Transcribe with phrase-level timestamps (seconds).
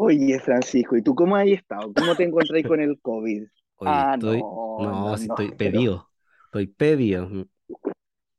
[0.00, 1.92] Oye, Francisco, ¿y tú cómo has estado?
[1.92, 3.44] ¿Cómo te encontrás con el COVID?
[3.76, 6.10] Oye, Ah, estoy, no, no, no, si estoy pero pedido,
[6.46, 7.28] estoy pedido.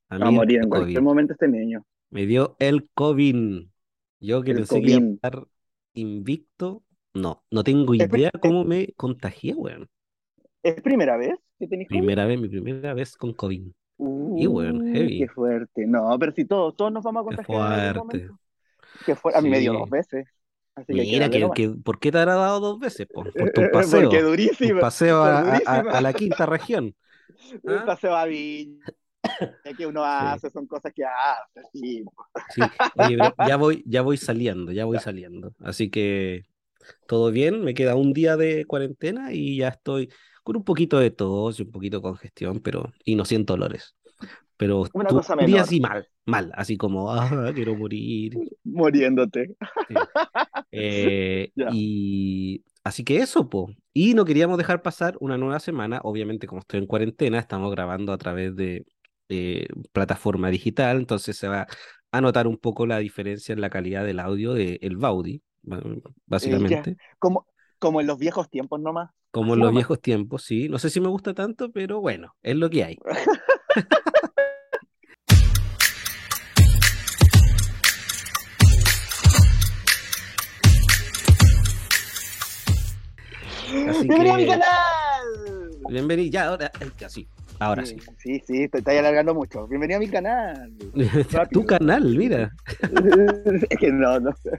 [0.10, 1.84] A a mí me morir en cualquier COVID, momento este niño.
[2.10, 3.68] me dio el COVID.
[4.20, 5.48] Yo que El pensé que a estar
[5.94, 6.84] invicto,
[7.14, 9.90] no, no tengo ¿Es, pri- idea es- cómo me contagié, weón.
[10.64, 12.12] es primera vez que tenés COVID?
[12.12, 13.72] Primera vez, mi primera vez con COVID.
[14.36, 15.86] Y weón, Uh, qué heavy, fuerte.
[15.88, 17.96] No, pero si todos, todos nos vamos a qué contagiar en algún fuerte.
[17.96, 18.40] momento.
[19.06, 20.28] Que fue, a mí me dio dos veces,
[20.76, 23.32] así que Mira, que, que, ¿por qué te habrá dado dos veces, po?
[23.36, 24.28] Por tu Porque paseo,
[24.62, 25.92] tu durísima, paseo por a, a- a- durísima.
[25.98, 26.96] a la quinta región.
[27.64, 27.84] El ¿Ah?
[27.84, 28.86] paseo a Viña,
[29.78, 30.44] que uno Sí.
[30.44, 32.06] hace, son cosas que hace, sí.
[32.48, 35.54] Sí, oye, pero ya voy, ya voy saliendo, ya voy saliendo.
[35.60, 36.46] Así que
[37.08, 40.10] todo bien, me queda un día de cuarentena y ya estoy
[40.44, 43.96] con un poquito de tos y un poquito de congestión, pero y no siento dolores.
[44.60, 48.38] Pero Una cosa menor, así mal, mal, así como, ah, quiero morir.
[48.66, 49.56] muriéndote.
[49.88, 49.96] Sí.
[50.72, 53.70] Eh, y así que eso, po.
[53.94, 56.02] Y no queríamos dejar pasar una nueva semana.
[56.04, 58.86] Obviamente, como estoy en cuarentena, estamos grabando a través de
[59.30, 61.66] eh, plataforma digital, entonces se va
[62.12, 65.36] a notar un poco la diferencia en la calidad del audio de el Baudi,
[65.72, 66.98] Eh, básicamente.
[67.18, 67.46] como,
[67.80, 69.80] como en los viejos tiempos nomás, Como en los nomás.
[69.82, 70.68] viejos tiempos, sí.
[70.68, 72.98] No sé si me gusta tanto, pero bueno, es lo que hay.
[83.70, 84.68] Así ¡Bienvenido a mi canal!
[85.90, 86.32] bienvenido.
[86.32, 87.28] Ya, ahora, ay, ya, sí,
[87.60, 87.98] ahora sí.
[88.18, 89.68] Sí, sí, te estoy alargando mucho.
[89.68, 90.74] Bienvenido a mi canal.
[91.52, 92.52] Tu canal, mira.
[93.70, 94.52] Es que no, no sé.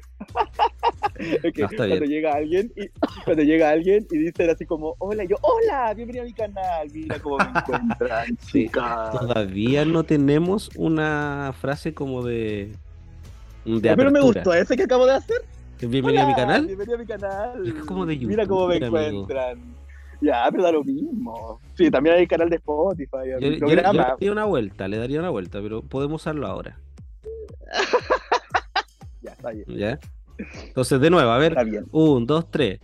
[1.42, 2.08] Es que No, cuando bien.
[2.10, 2.88] llega alguien y
[3.24, 6.88] cuando llega alguien y dice así como, hola, y yo, hola, bienvenido a mi canal,
[6.92, 9.10] mira cómo me encuentran, chicas.
[9.18, 12.72] Todavía no tenemos una frase como de,
[13.64, 14.22] de Pero me apertura.
[14.40, 15.42] gustó ese que acabo de hacer.
[15.80, 16.66] Bienvenido a mi canal.
[16.66, 17.66] Bienvenido a mi canal.
[17.66, 18.98] Es como de Mira cómo me amigo.
[18.98, 19.58] encuentran.
[20.20, 21.60] Ya, pero da lo mismo.
[21.74, 24.98] Sí, también hay canal de Spotify, Yo, hay yo- yo le daría una vuelta, le
[24.98, 26.78] daría una vuelta, pero podemos usarlo ahora.
[29.22, 29.64] Ya, está bien.
[29.68, 29.98] ¿Ya?
[30.68, 31.52] Entonces, de nuevo, a ver.
[31.52, 31.84] Está bien.
[31.92, 32.80] Un, dos, tres.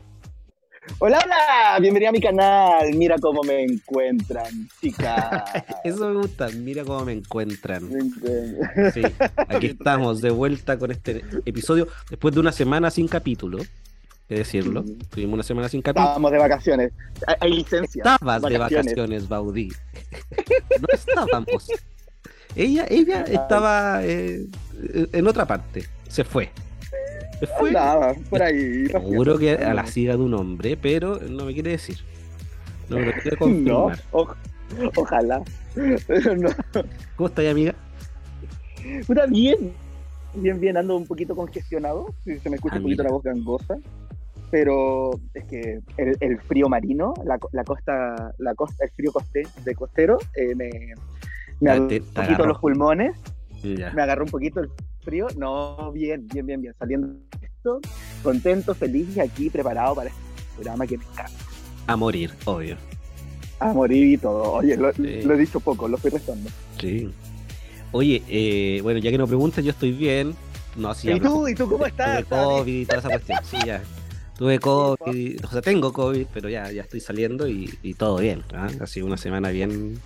[0.99, 2.95] Hola, hola, bienvenido a mi canal.
[2.95, 5.45] Mira cómo me encuentran, chicas.
[5.85, 6.49] Eso me gusta.
[6.49, 7.91] Mira cómo me encuentran.
[7.91, 8.91] Me.
[8.93, 9.03] Sí,
[9.37, 13.59] aquí estamos de vuelta con este episodio después de una semana sin capítulo.
[14.29, 14.85] Que decirlo.
[14.85, 14.99] Sí.
[15.11, 16.07] Tuvimos una semana sin capítulo.
[16.07, 16.93] Estábamos de vacaciones.
[17.27, 18.03] Hay, hay licencia.
[18.03, 19.69] Estabas de vacaciones, Baudí.
[20.81, 21.69] No estábamos.
[22.55, 24.47] Ella, ella estaba eh,
[25.13, 25.87] en otra parte.
[26.09, 26.51] Se fue.
[27.61, 28.87] Andaba por ahí.
[28.87, 31.99] Seguro que a la siga de un hombre, pero no me quiere decir.
[32.89, 34.01] No me lo quiere No, confirmar.
[34.13, 34.35] o-
[34.97, 35.43] ojalá.
[36.07, 36.49] Pero no.
[37.17, 37.75] ¿Cómo estás, amiga?
[39.07, 39.73] Puta, bien.
[40.35, 42.15] Bien, bien, ando un poquito congestionado.
[42.25, 43.11] Sí, se me escucha Ah, un poquito mira.
[43.11, 43.77] la voz gangosa.
[44.51, 49.43] Pero es que el, el frío marino, la, la costa, la costa, el frío coste,
[49.65, 50.71] de costero, eh, me,
[51.61, 53.17] me Ah, agarró un poquito los pulmones,
[53.63, 53.91] Ya.
[53.93, 54.71] me agarró un poquito el
[55.06, 55.27] frío.
[55.39, 56.75] No, bien, bien, bien, bien.
[56.78, 57.06] Saliendo
[57.41, 57.81] de esto,
[58.22, 60.21] contento, feliz y aquí preparado para este
[60.55, 61.33] programa que me encanta.
[61.87, 62.77] A morir, obvio.
[63.61, 64.53] A morir y todo.
[64.53, 65.22] Oye, lo, Sí.
[65.22, 66.50] lo he dicho poco, lo estoy restando.
[66.81, 67.11] Sí.
[67.93, 70.34] Oye, eh, bueno, ya que no preguntas, yo estoy bien.
[70.77, 71.49] No, sí, ¿Y tú?
[71.49, 72.25] ¿Y tú cómo estás?
[72.27, 73.39] Tuve COVID y toda esa cuestión.
[73.45, 73.83] Sí, ya.
[74.37, 78.43] Tuve COVID, o sea, tengo COVID, pero ya, ya estoy saliendo y, y todo bien.
[78.53, 78.69] ¿ah?
[78.81, 79.99] Ha sido una semana bien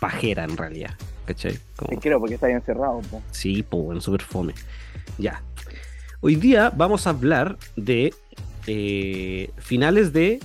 [0.00, 0.92] pajera en realidad.
[1.26, 1.58] ¿Cachai?
[1.88, 3.00] Te creo porque estás encerrado.
[3.10, 3.22] po.
[3.30, 4.54] sí, pues bueno, súper fome.
[5.18, 5.42] Ya.
[6.20, 8.12] Hoy día vamos a hablar de
[8.66, 10.40] eh, finales de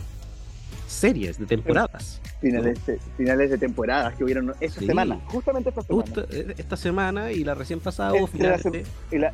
[0.87, 2.21] series, de temporadas.
[2.41, 4.85] Finales, de, finales de temporadas que hubieron esta Sí.
[4.85, 6.03] semana, justamente esta semana.
[6.05, 8.85] Justo eh, esta semana y la recién pasada la finales sem- de...
[9.11, 9.33] Y la,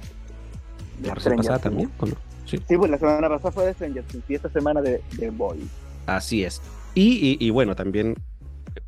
[1.03, 2.15] La recién pasada también, ¿o no?
[2.45, 2.57] Sí.
[2.67, 5.63] Sí, pues la semana pasada fue de Stranger Things y esta semana de, de Boys.
[6.05, 6.61] Así es.
[6.95, 8.15] Y, y- y bueno, también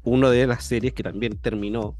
[0.03, 1.95] una de las series que también terminó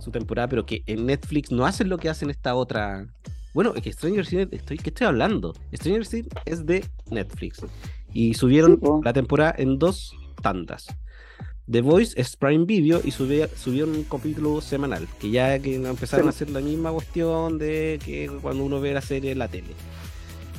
[0.00, 3.06] su temporada, pero que en Netflix no hacen lo que hacen esta otra.
[3.54, 5.54] Bueno, es que Stranger Things, estoy, ¿qué estoy hablando?
[5.74, 7.60] Stranger Things es de Netflix.
[8.12, 10.86] Y subieron Sí, la temporada en dos tandas.
[11.70, 16.24] The Voice es Prime Video y subie- subieron un capítulo semanal, que ya que empezaron
[16.24, 16.28] Sí.
[16.28, 19.68] a hacer la misma cuestión de que cuando uno ve la serie en la tele.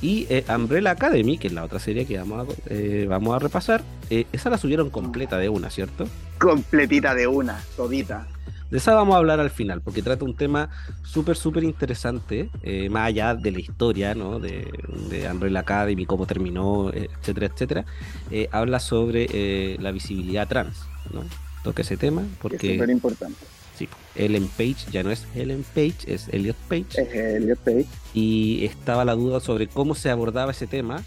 [0.02, 3.40] Y eh, Umbrella Academy, que es la otra serie que vamos a, eh, vamos a
[3.40, 6.08] repasar, eh, esa la subieron completa de una, ¿cierto?
[6.40, 8.28] Completita de una, todita.
[8.74, 10.68] De esa vamos a hablar al final, porque trata un tema
[11.04, 14.40] súper, súper interesante, eh, más allá de la historia, ¿no?
[14.40, 14.68] De,
[15.12, 17.86] de Umbrella Academy, cómo terminó, eh, etcétera, etcétera.
[18.32, 21.22] Eh, habla sobre eh, la visibilidad trans, ¿no?
[21.64, 23.38] Toca ese tema, Que es porque súper importante.
[23.78, 26.86] Sí, Ellen Page ya no es Ellen Page, es Elliot Page.
[27.00, 27.86] Es Elliot Page.
[28.16, 31.04] Y estaba la duda sobre cómo se abordaba ese tema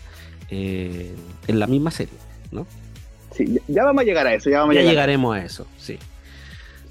[0.51, 1.17] eh,
[1.49, 2.15] en la misma serie,
[2.53, 2.65] ¿no?
[3.35, 4.95] Sí, ya vamos a llegar a eso, ya vamos ya a llegar.
[4.95, 5.99] llegaremos a eso, sí.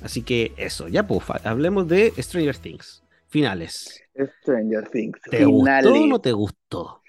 [0.05, 3.03] Así que eso, ya pues, hablemos de Stranger Things.
[3.25, 4.03] Finales.
[4.41, 5.19] Stranger Things.
[5.31, 5.85] ¿Te finales.
[5.89, 7.01] gustó o no te gustó?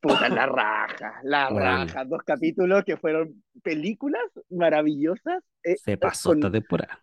[0.00, 1.60] Puta, la raja, la Bueno.
[1.86, 2.04] raja.
[2.04, 5.40] Dos capítulos que fueron películas maravillosas.
[5.62, 7.00] eh, Se pasó con- esta temporada.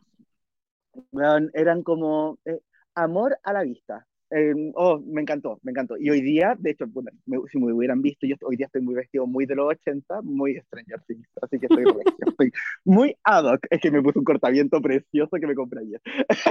[1.53, 2.59] Eran como eh,
[2.93, 4.05] amor a la vista.
[4.35, 5.95] Eh, oh, me encantó, me encantó.
[5.97, 8.81] Y hoy día, de hecho, bueno, me- si me hubieran visto, yo hoy día estoy
[8.81, 11.83] muy vestido muy de los 80, muy Stranger Things, así que estoy,
[12.27, 12.51] estoy
[12.83, 13.59] muy ad hoc.
[13.69, 16.01] Es que me puse un cortaviento precioso que me compré ayer.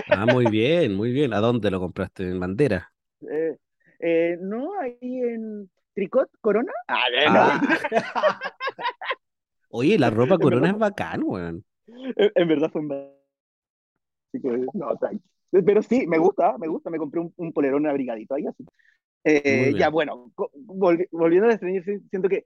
[0.09, 1.33] Ah, muy bien, muy bien.
[1.35, 2.29] ¿A dónde lo compraste?
[2.31, 2.93] ¿En bandera?
[3.29, 3.57] Eh,
[3.99, 6.73] eh, no, ahí en Tricot Corona.
[6.89, 8.41] Ah, no, Ah.
[9.71, 11.65] Oye, la ropa corona verdad- es bacán, weón.
[11.87, 15.25] en, en verdad fue en Así que, no, tranqui.
[15.53, 16.91] Pero sí, me gusta, me gusta.
[16.91, 18.65] Me compré un, un polerón abrigadito ahí, así.
[19.25, 22.45] Eh, ya, bueno, volvi- volviendo a Stranger Things, siento que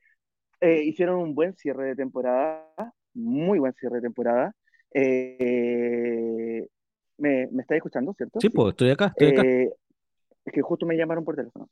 [0.60, 2.66] eh, hicieron un buen cierre de temporada,
[3.14, 4.54] muy buen cierre de temporada.
[4.92, 6.66] Eh,
[7.18, 8.40] ¿me, me estáis escuchando, cierto?
[8.40, 9.42] Sí, pues, estoy acá, estoy acá.
[9.42, 9.70] Eh,
[10.44, 11.68] es que justo me llamaron por teléfono.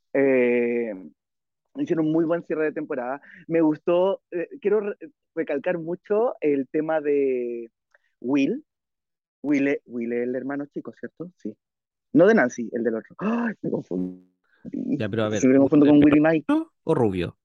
[1.77, 3.21] Hicieron un muy buen cierre de temporada.
[3.47, 4.21] Me gustó,
[4.61, 4.95] quiero re-
[5.35, 7.69] recalcar mucho el tema de
[8.21, 8.63] Will.
[9.45, 11.31] Will, es- el hermano chico, ¿cierto?
[11.37, 11.55] Sí.
[12.13, 13.15] No de Nancy, el del otro.
[13.19, 13.53] ¡Ay!
[13.61, 14.25] Me confundí.
[14.97, 16.45] Ya, pero a ver, me confundo con Will y Mike.
[16.49, 17.37] ¿Negro o rubio?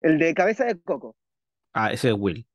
[0.00, 1.16] El de cabeza de coco.
[1.72, 2.46] Ah, ese es Will.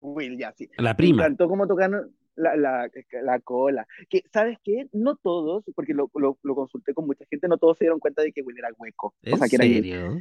[0.00, 0.68] Will, ya, sí.
[0.78, 1.22] La Me prima.
[1.24, 2.90] encantó cómo tocaron la, la,
[3.22, 3.86] la cola.
[4.08, 4.88] Que, ¿sabes qué?
[4.92, 8.22] No todos, porque lo, lo, lo consulté con mucha gente, no todos se dieron cuenta
[8.22, 9.08] de que Will era hueco.
[9.08, 10.18] O ¿En sea, que era serio?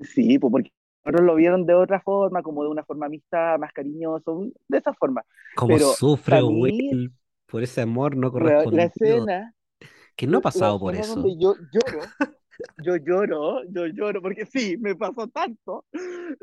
[0.00, 0.72] Sí, pues porque
[1.04, 4.92] otros lo vieron de otra forma, como de una forma amistad, más cariñoso, de esa
[4.94, 5.22] forma.
[5.56, 7.12] ¿Cómo Pero sufre mí- Will
[7.46, 8.86] por ese amor no La, la correspondido?
[8.86, 9.54] escena,
[10.16, 11.14] Que no ha la pasado por eso.
[11.16, 12.00] donde yo lloro,
[12.84, 15.84] yo lloro, yo lloro, porque sí, me pasó tanto,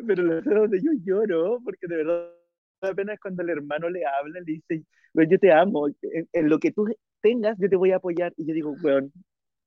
[0.08, 2.30] pero la escena donde yo lloro, porque de verdad
[2.82, 4.84] apenas cuando el hermano le habla, le dice,
[5.14, 6.86] "Weón, yo te amo, en, en lo que tú
[7.22, 9.12] tengas, yo te voy a apoyar, y yo digo, weón,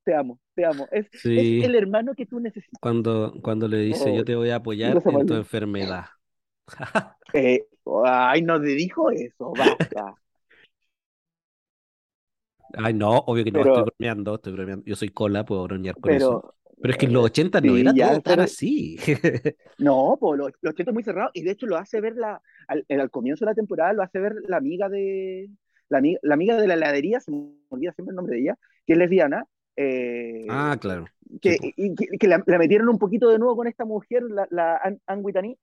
[0.05, 1.59] te amo, te amo, es, Sí.
[1.61, 2.79] es el hermano que tú necesitas.
[2.81, 6.07] Cuando, cuando le dice, yo Oh, te voy a apoyar en tu enfermedad.
[7.35, 7.65] Eh,
[8.05, 10.15] ay, no te dijo eso, basta.
[12.75, 14.85] Ay, no, obvio que no, Pero- estoy bromeando, estoy bromeando.
[14.87, 16.41] Yo soy cola, puedo bromear con eso.
[16.43, 18.97] Pero, Pero es que en los 80 no sí, era ya, todo tan pero- así.
[19.79, 22.85] No, pues los, los chetos muy cerrados y de hecho lo hace ver la, al,
[22.89, 25.51] al comienzo de la temporada lo hace ver la amiga de
[25.89, 28.93] la, la amiga de la heladería, se me olvida siempre el nombre de ella, que
[28.95, 29.47] es lesbiana,
[29.77, 31.13] eh, Ah, claro.
[31.41, 34.23] que, sí, y que, que la, la metieron un poquito de nuevo con esta mujer,
[34.25, 34.81] la, la
[35.19, 35.59] Whitney,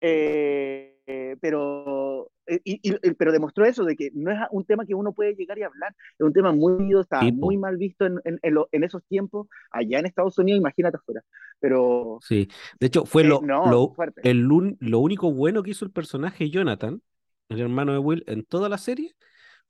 [0.00, 4.86] eh, eh, pero, eh, y, y- pero demostró eso, de que no es un tema
[4.86, 8.20] que uno puede llegar y hablar, es un tema muy, está muy mal visto en,
[8.24, 11.22] en, en lo- en esos tiempos, allá en Estados Unidos, imagínate afuera,
[11.60, 12.48] pero Sí.
[12.80, 14.40] De hecho, fue lo, no, lo, el
[14.80, 17.02] lo único bueno que hizo el personaje Jonathan,
[17.48, 19.14] el hermano de Will, en toda la serie,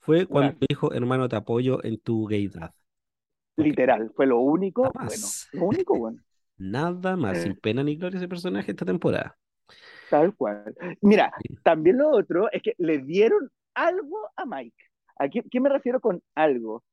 [0.01, 2.75] fue cuando dijo, hermano, te apoyo en tu gaydad.
[3.57, 5.11] Literal, fue lo único Nada bueno.
[5.11, 5.49] más.
[5.53, 6.19] Lo único bueno.
[6.59, 7.43] Nada más, Eh.
[7.43, 9.37] sin pena ni gloria ese personaje esta temporada.
[10.11, 10.75] Tal cual.
[11.01, 11.57] Mira, Sí.
[11.63, 14.77] también lo otro es que le dieron algo a Mike.
[15.19, 16.85] ¿A qué, qué me refiero con algo?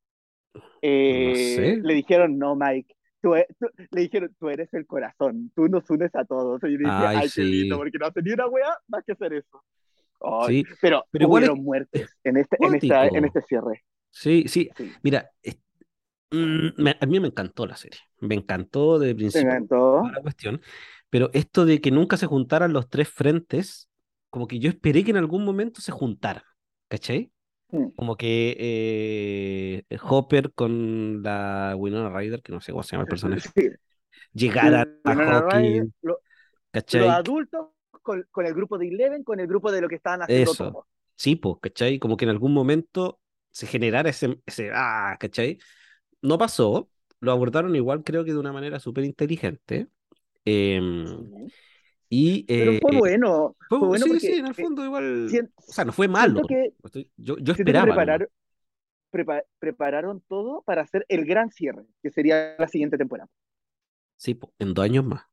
[0.82, 1.78] Eh, sé.
[1.84, 2.96] Le dijeron, no, Mike.
[3.22, 6.60] Tú, e- tú- le dijeron, tú eres el corazón, tú nos unes a todos.
[6.64, 7.44] Y yo dije, Ay, ay, qué sí.
[7.44, 9.64] lindo, porque no hace ni una wea más que hacer eso.
[10.48, 13.84] Sí, pero, pero igual hubieron es- muertes en este, en, esta, en este cierre.
[14.10, 14.70] sí, sí.
[14.76, 14.92] Sí.
[15.04, 15.30] Mira,
[16.32, 18.00] me- a mí me encantó la serie.
[18.20, 20.04] Me encantó de ¿Te principio encantó?
[20.14, 20.62] la cuestión.
[21.10, 23.90] Pero esto de que nunca se juntaran los tres frentes,
[24.30, 26.44] como que yo esperé que en algún momento se juntaran.
[26.88, 27.32] ¿Cachai?
[27.72, 27.92] Mm.
[27.96, 33.10] Como que eh, Hopper con la Winona Ryder, que no sé cómo se llama el
[33.10, 33.70] personaje, Sí.
[34.34, 36.20] llegaran a Hawking, lo-
[36.72, 37.02] ¿cachai?
[37.02, 37.68] los adultos
[38.02, 40.72] con, con el grupo de Eleven, con el grupo de lo que estaban haciendo Eso.
[40.72, 40.86] todos.
[41.16, 42.00] Sí, pues, ¿cachai?
[42.00, 43.20] Como que en algún momento
[43.52, 45.60] se generara ese, ese ah, ¿cachai?
[46.22, 49.88] No pasó, lo abordaron igual, creo que de una manera súper inteligente.
[50.46, 51.32] Em,
[52.10, 54.86] y Pero eh, fue bueno, fue- fue bueno sí, porque sí, en el eh, fondo
[54.86, 56.42] igual, o sea, no fue malo.
[56.48, 56.74] que,
[57.18, 57.96] Yo, yo esperaba.
[57.96, 58.28] prepararon,
[59.12, 63.30] prepa- prepararon todo para hacer el gran cierre, que sería la siguiente temporada,
[64.18, 65.24] Sí, en dos años más.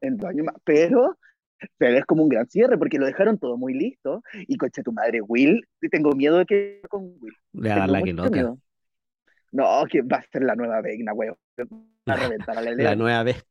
[0.00, 0.54] en dos años más.
[0.64, 1.16] Pero,
[1.78, 4.22] pero es como un gran cierre, porque lo dejaron todo muy listo.
[4.48, 7.34] Y coche tu madre, Will, tengo miedo de que con Will.
[7.54, 7.86] La
[8.22, 8.30] que loca.
[8.30, 8.58] miedo.
[9.56, 11.36] No, que va a ser la nueva Vegna, weón.
[12.08, 13.44] Va a reventar a la La nueva vez.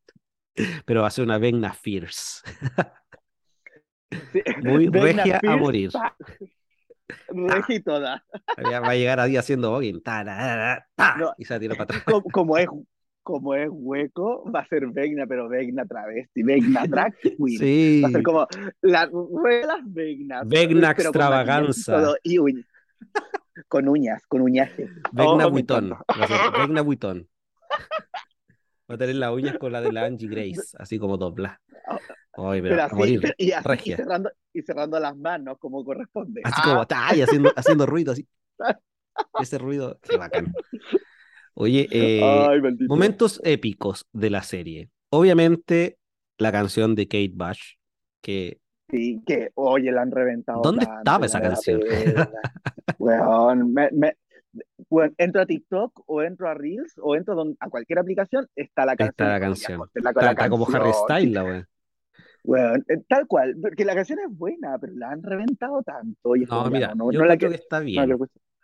[0.86, 2.42] Pero va a ser una Vegna Fierce.
[4.32, 4.42] Sí.
[4.64, 5.92] Muy Vecna regia a morir.
[5.92, 6.16] pa.
[7.30, 8.24] Regia y toda.
[8.70, 11.34] Ya Va a llegar haciendo ta, ta, ta, No.
[11.38, 12.04] y se tira para atrás.
[12.04, 12.68] Como, como es,
[13.22, 17.60] como es hueco, va a ser Vegna, pero Vegna travesti, Vegna drag queen.
[17.60, 18.48] Sí, Va a ser como
[18.82, 19.10] las
[19.84, 20.48] Vegnas.
[20.48, 22.16] Vegna y extravaganza.
[22.24, 22.66] Y uñas.
[23.68, 24.90] Con uñas, con uñaje.
[25.12, 27.28] Vegna Oh, a ser Vegna Vuitton.
[28.90, 31.60] Va a tener las uñas con la de la Angie Grace, así como dobla.
[32.38, 33.36] Ay, pero Pero a así, morir.
[33.38, 33.98] y, así, y, regia.
[33.98, 36.42] cerrando, y cerrando las manos como corresponde.
[36.44, 38.28] Así Ah, como, ta, y haciendo, haciendo ruido, así.
[39.40, 40.54] Ese ruido, qué bacán.
[41.54, 44.90] Oye, eh, Ay, momentos épicos de la serie.
[45.10, 45.98] Obviamente,
[46.38, 47.76] la canción de Kate Bush,
[48.22, 48.60] que
[48.90, 50.62] Sí, que, oye, la han reventado.
[50.62, 51.82] ¿Dónde tanto, estaba esa canción?
[53.00, 54.16] Weón, me- me-
[54.90, 58.86] weón, entro a TikTok o entro a Reels o entro don- a cualquier aplicación, está
[58.86, 59.10] la canción.
[59.12, 59.82] está la canción.
[59.94, 60.92] está, la está como Harry.
[60.94, 61.68] Styles, la.
[62.44, 66.36] Weón, eh, tal cual, porque la canción es buena, pero la han reventado tanto.
[66.36, 68.16] Y No, como, mira, no, yo no la creo que- que está bien.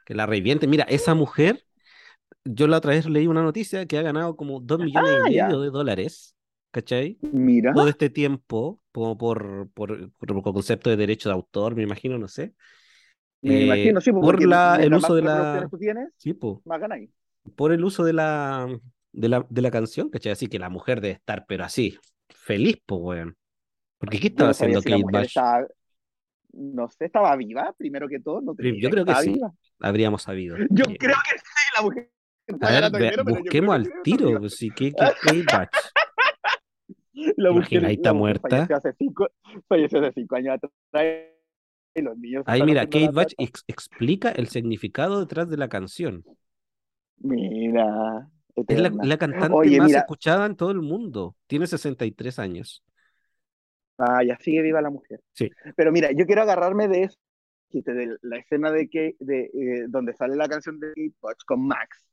[0.05, 0.67] Que la reviente.
[0.67, 1.63] Mira, esa mujer,
[2.45, 5.33] yo la otra vez leí una noticia que ha ganado como dos millones Ah, y
[5.35, 5.45] ya.
[5.47, 6.35] medio de dólares,
[6.71, 7.19] ¿cachai?
[7.31, 12.17] Mira, Todo este tiempo, como por, por, por concepto de derecho de autor, me imagino,
[12.17, 12.53] no sé.
[13.41, 16.79] me Eh, imagino, sí, por porque la- el uso de la- tienes, Sí, po, más
[16.79, 17.09] ganáis.
[17.55, 18.67] por el uso de la,
[19.13, 20.33] de la, de la canción, ¿cachai?
[20.33, 21.99] Así que la mujer debe estar, pero así,
[22.29, 23.37] feliz, pues, weón.
[23.99, 25.41] Porque ¿qué estaba no haciendo si Kate Bush?
[25.41, 25.67] estaba,
[26.53, 29.33] no sé, estaba viva, primero que todo, no Yo creo que sí.
[29.33, 29.53] viva.
[29.79, 30.63] Habríamos sabido.
[30.69, 32.11] Yo Eh, creo que sí, la mujer
[32.47, 35.91] está A ver, ve- dinero, busquemos al tiro, pues, sí, ¿qué, qué, Kate Bush?
[37.37, 38.49] La mujer, ahí está muerta.
[38.49, 39.27] falleció hace cinco,
[39.67, 40.71] falleció hace cinco años atrás
[41.93, 46.23] y los niños Ahí mira, Kate ex- explica el significado detrás de la canción.
[47.17, 48.29] Mira,
[48.67, 51.35] Es la, cantante Oye, más mira, escuchada en todo el mundo.
[51.47, 52.83] Tiene 63 años.
[53.97, 55.21] ah, ya sigue viva la mujer.
[55.33, 55.49] Sí.
[55.75, 57.17] Pero mira, yo quiero agarrarme de eso,
[57.71, 61.67] de la escena de que, de, eh, donde sale la canción de Kate Bush con
[61.67, 62.05] Max,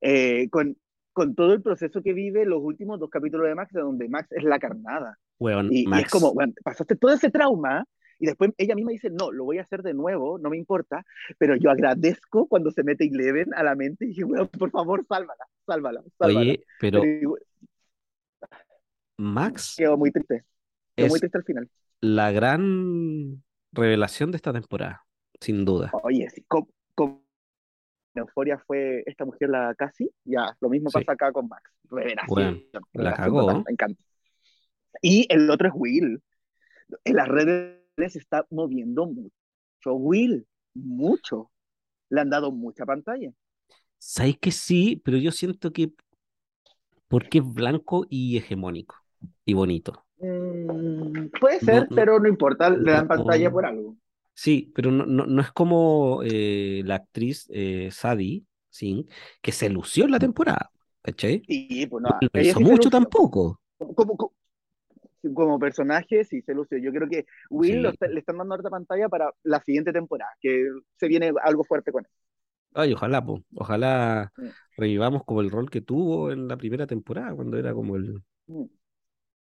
[0.00, 0.76] eh, con,
[1.16, 4.28] con todo el proceso que vive los últimos dos capítulos de Max, de donde Max
[4.32, 5.18] es la carnada.
[5.38, 7.86] Weón, Y, y es como, bueno, pasaste todo ese trauma
[8.18, 11.06] y después ella misma dice, no, lo voy a hacer de nuevo, no me importa,
[11.38, 15.06] pero yo agradezco cuando se mete Eleven a la mente y dije, bueno, por favor,
[15.08, 16.40] sálvala, sálvala, sálvala.
[16.40, 17.02] Oye, pero
[19.16, 20.44] Max, quedó muy triste,
[20.94, 21.70] quedó muy triste al final.
[22.02, 23.42] la gran
[23.72, 25.02] revelación de esta temporada,
[25.40, 25.90] sin duda.
[26.02, 26.44] Oye, sí,
[28.20, 31.00] Euforia fue esta mujer la casi, ya, lo mismo Sí.
[31.00, 32.60] pasa acá con Max, revelación, Bueno,
[32.94, 33.46] la cagó.
[33.52, 34.02] me encanta.
[35.02, 36.22] Y el otro es Will,
[37.04, 37.78] en las redes
[38.12, 41.50] se está moviendo mucho Will, mucho,
[42.10, 43.32] le han dado mucha pantalla.
[43.98, 45.92] Sabes que sí, pero yo siento que
[47.08, 48.96] porque es blanco y hegemónico
[49.44, 50.04] y bonito.
[50.18, 53.96] Mm, puede No, ser, no, pero no importa, le dan no, pantalla por algo.
[54.36, 59.08] Sí, pero no, no, no es como eh, la actriz eh, Sadie Singh,
[59.40, 60.70] que se lució en la temporada,
[61.02, 61.46] ¿cachai?
[61.46, 63.60] Sí, pues no, No hizo mucho tampoco.
[63.78, 64.32] Como, como,
[65.34, 66.78] como personaje, sí se lució.
[66.78, 67.92] Yo creo que Will lo Sí.
[67.92, 71.92] está- le están dando harta pantalla para la siguiente temporada, que se viene algo fuerte
[71.92, 72.10] con él.
[72.74, 73.42] Ay, ojalá, po.
[73.56, 74.52] Ojalá Mm.
[74.76, 78.66] revivamos como el rol que tuvo en la primera temporada, cuando era como el, Mm.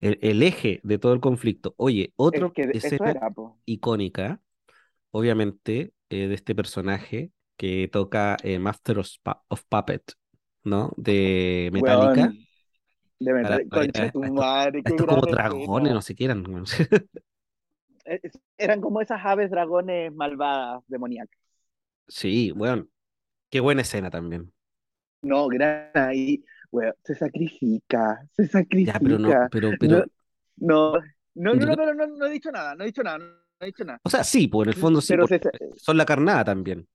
[0.01, 1.73] el, el eje de todo el conflicto.
[1.77, 3.29] Oye, Es otra que escena era,
[3.65, 4.41] icónica,
[5.11, 10.13] obviamente, eh, de este personaje que toca eh, Master of, Pu- of Puppet,
[10.63, 10.93] ¿no?
[10.97, 12.31] De Metallica.
[12.31, 12.47] Weón,
[13.19, 16.43] de Para- metal, para- concha tu madre, qué Estos como dragones, no sé qué eran.
[18.05, 21.37] es- Eran como esas aves dragones malvadas, demoníacas.
[22.07, 22.87] Sí, bueno,
[23.51, 24.53] qué buena escena también.
[25.21, 26.43] No, gran ahí,
[27.03, 28.47] se sacrifica, se
[28.81, 29.49] Ya, pero no, sacrifica.
[29.49, 30.05] pero, pero,
[30.57, 30.93] No, no,
[31.35, 33.19] no, no, no, pero no, no he dicho nada, no he dicho nada,
[33.67, 33.99] dicho nada.
[34.03, 35.41] o sea, sí, en el fondo sí, Pero se-
[35.77, 36.87] son la carnada también.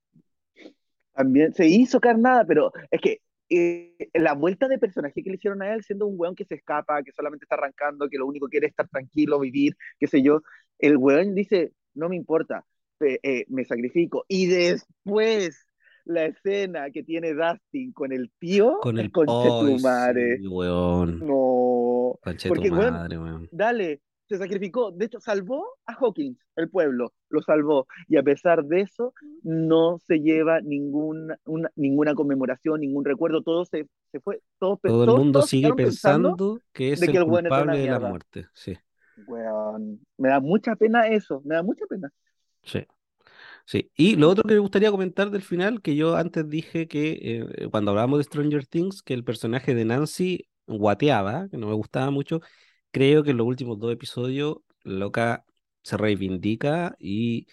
[1.13, 5.63] También se hizo carnada, pero es que eh, la vuelta de personaje que le hicieron
[5.63, 8.47] a él, siendo un weón que se escapa, que solamente está arrancando, que lo único
[8.47, 10.43] que quiere es estar tranquilo, vivir, qué sé yo,
[10.79, 12.65] el weón dice, no me importa,
[13.01, 14.25] eh, me sacrifico.
[14.29, 15.67] Y después
[16.05, 20.39] la escena que tiene Dustin con el tío, Con el conche tu Ay, madre.
[20.39, 21.21] sí, weón.
[21.21, 23.49] No, Conche porque, tu weón, madre, weón.
[23.51, 28.65] dale, se sacrificó, de hecho salvó a Hawkins, el pueblo, lo salvó, y a pesar
[28.65, 29.13] de eso
[29.43, 34.95] no se lleva ninguna, una- ninguna conmemoración, ningún recuerdo, todo se, se fue, todos, pe-
[34.95, 38.01] Todo el mundo sigue pensando, pensando que es de el que el culpable de la
[38.01, 38.49] muerte.
[38.55, 38.77] Sí,
[40.19, 42.11] me da mucha pena eso, me da mucha pena.
[42.63, 42.87] sí.
[43.67, 47.43] Sí, y lo otro que me gustaría comentar del final, que yo antes dije que
[47.65, 51.75] eh, cuando hablábamos de Stranger Things, que el personaje de Nancy guateaba, que no me
[51.75, 52.41] gustaba mucho,
[52.95, 55.45] creo que en los últimos dos episodios, loca
[55.83, 57.49] se reivindica y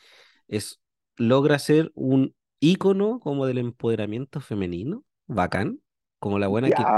[0.48, 0.79] es
[1.17, 5.81] logra ser un ícono como del empoderamiento femenino, bacán,
[6.19, 6.93] como la buena que,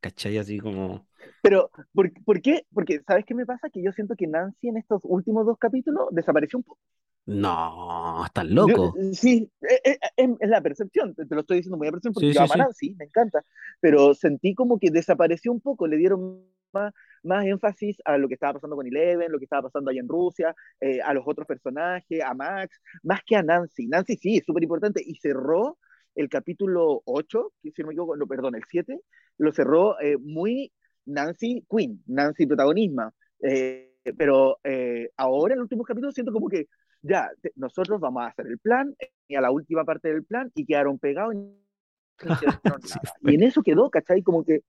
[0.00, 0.38] ¿cachai?
[0.38, 1.08] Así como,
[1.42, 2.64] pero ¿por, por qué?
[2.72, 3.70] Porque, ¿sabes qué me pasa?
[3.70, 6.80] Que yo siento que Nancy en estos últimos dos capítulos desapareció un poco.
[7.26, 8.94] no, estás Yo- loco.
[9.12, 12.28] sí, eh, eh, es, es la percepción, te lo estoy diciendo muy a percepción porque
[12.28, 12.58] Sí, yo sí, a sí.
[12.58, 13.44] Nancy, me encanta,
[13.80, 18.34] pero sentí como que desapareció un poco, le dieron más, más énfasis a lo que
[18.34, 21.46] estaba pasando con Eleven, lo que estaba pasando allá en Rusia, eh, a los otros
[21.46, 23.86] personajes, a Max, más que a Nancy.
[23.86, 25.78] Nancy sí, es súper importante y cerró
[26.16, 29.00] el capítulo 8, que si no me equivoco, no, perdón, el 7,
[29.38, 30.72] lo cerró eh, muy
[31.06, 33.12] Nancy Queen, Nancy protagonismo.
[33.42, 36.66] Eh, pero eh, ahora en el último capítulo siento como que
[37.02, 38.94] ya, te- nosotros vamos a hacer el plan,
[39.28, 41.54] y a la última parte del plan, y quedaron pegados y no
[42.82, 42.98] Sí.
[43.22, 44.22] Y en eso quedó, ¿cachai?
[44.22, 44.60] Como que,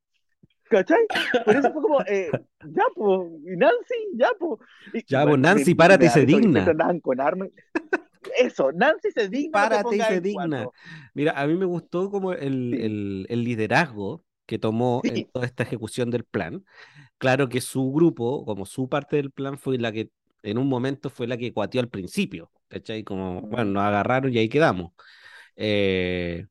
[0.70, 1.06] ¿cachai?
[1.46, 2.30] Por eso fue como, eh,
[2.66, 4.60] ya, pues, y Nancy, ya, pues.
[4.94, 6.74] Y, Ya, bueno, pues, Nancy, me- párate y se digna.
[7.02, 7.50] con armas.
[8.38, 10.70] Eso, Nancy se digna, Párate y se digna.
[11.14, 15.48] Mira, a mí me gustó como el, Sí, el, el liderazgo que tomó en toda
[15.48, 16.66] esta ejecución del plan.
[17.20, 20.12] Claro que su grupo, como su parte del plan, fue la que
[20.44, 23.04] en un momento fue la que cuateó al principio, ¿cachai?
[23.06, 24.94] Como, bueno, nos agarraron y ahí quedamos.
[25.56, 26.48] Eh,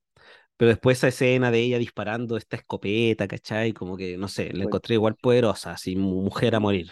[0.56, 3.72] pero después esa escena de ella disparando esta escopeta, ¿cachai?
[3.74, 6.90] Como que, no sé, la encontré igual poderosa, así, mu- mujer a morir.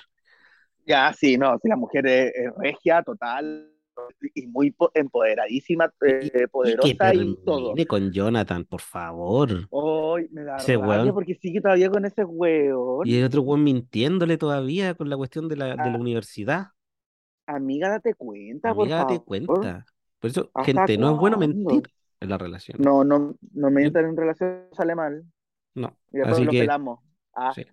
[0.87, 3.71] Ya, sí, no, sí, la mujer es, es regia, total,
[4.35, 7.67] y muy po- empoderadísima, Y, eh, y que poderosa y todo.
[7.69, 9.49] termine con Jonathan, por favor.
[9.71, 11.15] Hoy me da Ese rabia weón.
[11.15, 13.09] porque sigue todavía con ese Y weón.
[13.09, 16.67] el otro weón mintiéndole todavía con la cuestión de la, de la A- universidad.
[17.47, 19.25] amiga, date cuenta, por Amiga, date favor.
[19.27, 19.87] cuenta.
[20.21, 21.83] Por eso, ¿Hasta gente, no es bueno mentir
[22.21, 22.85] en las relaciones.
[22.85, 25.25] No, no, no entran en relación, sale mal.
[25.75, 25.97] no.
[26.13, 27.01] Y después Así lo que, pelamos.
[27.41, 27.53] Ah.
[27.55, 27.65] sí.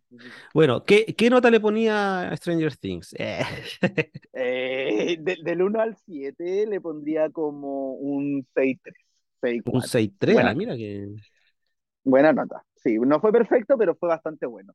[0.54, 3.16] Bueno, ¿qué, qué nota le ponía a Stranger Things?
[3.18, 3.42] Eh,
[4.34, 8.96] Eh, de- del 1 al 7 le pondría como un 6-3,
[9.66, 9.90] un 6-4.
[9.90, 11.08] 6-3, Buena, ah, mira que.
[12.04, 12.64] buena nota.
[12.76, 14.74] Sí, no fue perfecto, pero fue bastante bueno.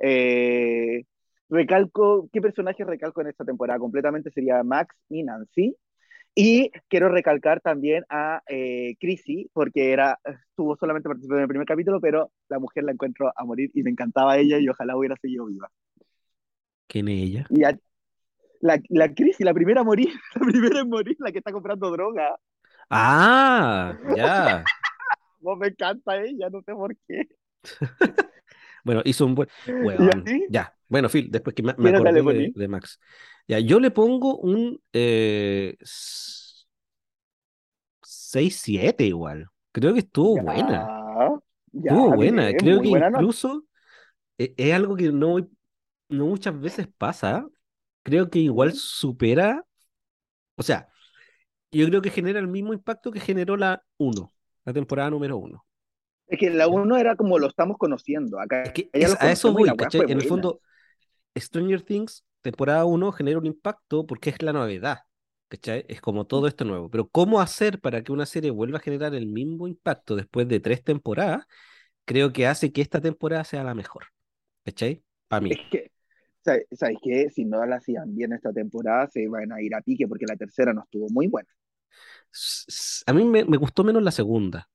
[0.00, 1.04] Eh,
[1.48, 3.78] recalco, ¿qué personajes recalco en esta temporada?
[3.78, 5.76] Completamente sería Max y Nancy.
[6.42, 11.66] Y quiero recalcar también a eh, Chrissy, porque era, estuvo solamente participando en el primer
[11.66, 15.16] capítulo, pero la mujer la encuentro a morir y me encantaba ella y ojalá hubiera
[15.16, 15.70] seguido viva.
[16.86, 17.46] ¿Quién es ella?
[17.50, 17.78] Y a-
[18.62, 21.90] la, la Chrissy, la primera a morir, la primera en morir, la que está comprando
[21.90, 22.36] droga.
[22.90, 24.64] Ah, ya.
[25.40, 27.28] Vos me encanta ella, no sé por qué.
[28.84, 29.48] Bueno, hizo un buen.
[29.98, 30.24] ¿Y a Weón.
[30.24, 30.46] ti?
[30.48, 30.74] Ya.
[30.90, 33.00] Bueno, Phil, después que me, me ¿Qué nota acordé de, Max.
[33.48, 35.76] Ya, yo le pongo un eh,
[38.02, 39.46] 6-7 igual.
[39.72, 40.90] Creo que estuvo Ya, buena.
[41.72, 42.46] ya, Estuvo buena.
[42.48, 43.64] bien, Creo que buena incluso
[44.38, 45.38] e- es algo que no,
[46.08, 47.46] no muchas veces pasa.
[48.02, 49.64] Creo que igual supera.
[50.56, 50.88] O sea,
[51.72, 54.32] yo creo que genera el mismo impacto que generó la 1,
[54.64, 55.64] la temporada número 1.
[56.26, 59.74] Es que la uno era como lo estamos conociendo, Es que es, a eso voy,
[59.76, 60.02] ¿cachai?
[60.02, 60.60] En el fondo,
[61.36, 65.00] Stranger Things, temporada 1, genera un impacto porque es la novedad,
[65.48, 65.84] ¿cachai?
[65.88, 66.90] Es como todo esto nuevo.
[66.90, 70.60] Pero ¿cómo hacer para que una serie vuelva a generar el mismo impacto después de
[70.60, 71.44] tres temporadas?
[72.06, 74.06] Creo que hace que esta temporada sea la mejor,
[74.64, 75.04] ¿cachai?
[75.28, 75.64] Para Es mí.
[75.70, 75.90] que,
[76.44, 77.28] ¿sabes sabes qué?
[77.30, 80.36] Si no la hacían bien esta temporada, se van a ir a pique porque la
[80.36, 81.48] tercera no estuvo muy buena.
[83.06, 84.68] A mí me, me gustó menos la segunda.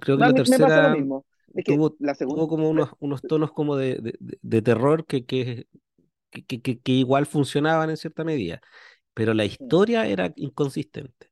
[0.00, 1.26] Creo que la mí me pasa lo tercera mismo.
[1.56, 5.06] Es que tuvo, la tuvo segunda, como unos, unos tonos como de, de, de- terror
[5.06, 5.66] que, que,
[6.30, 8.60] que, que- que- igual funcionaban en cierta medida,
[9.14, 11.30] pero la historia era inconsistente.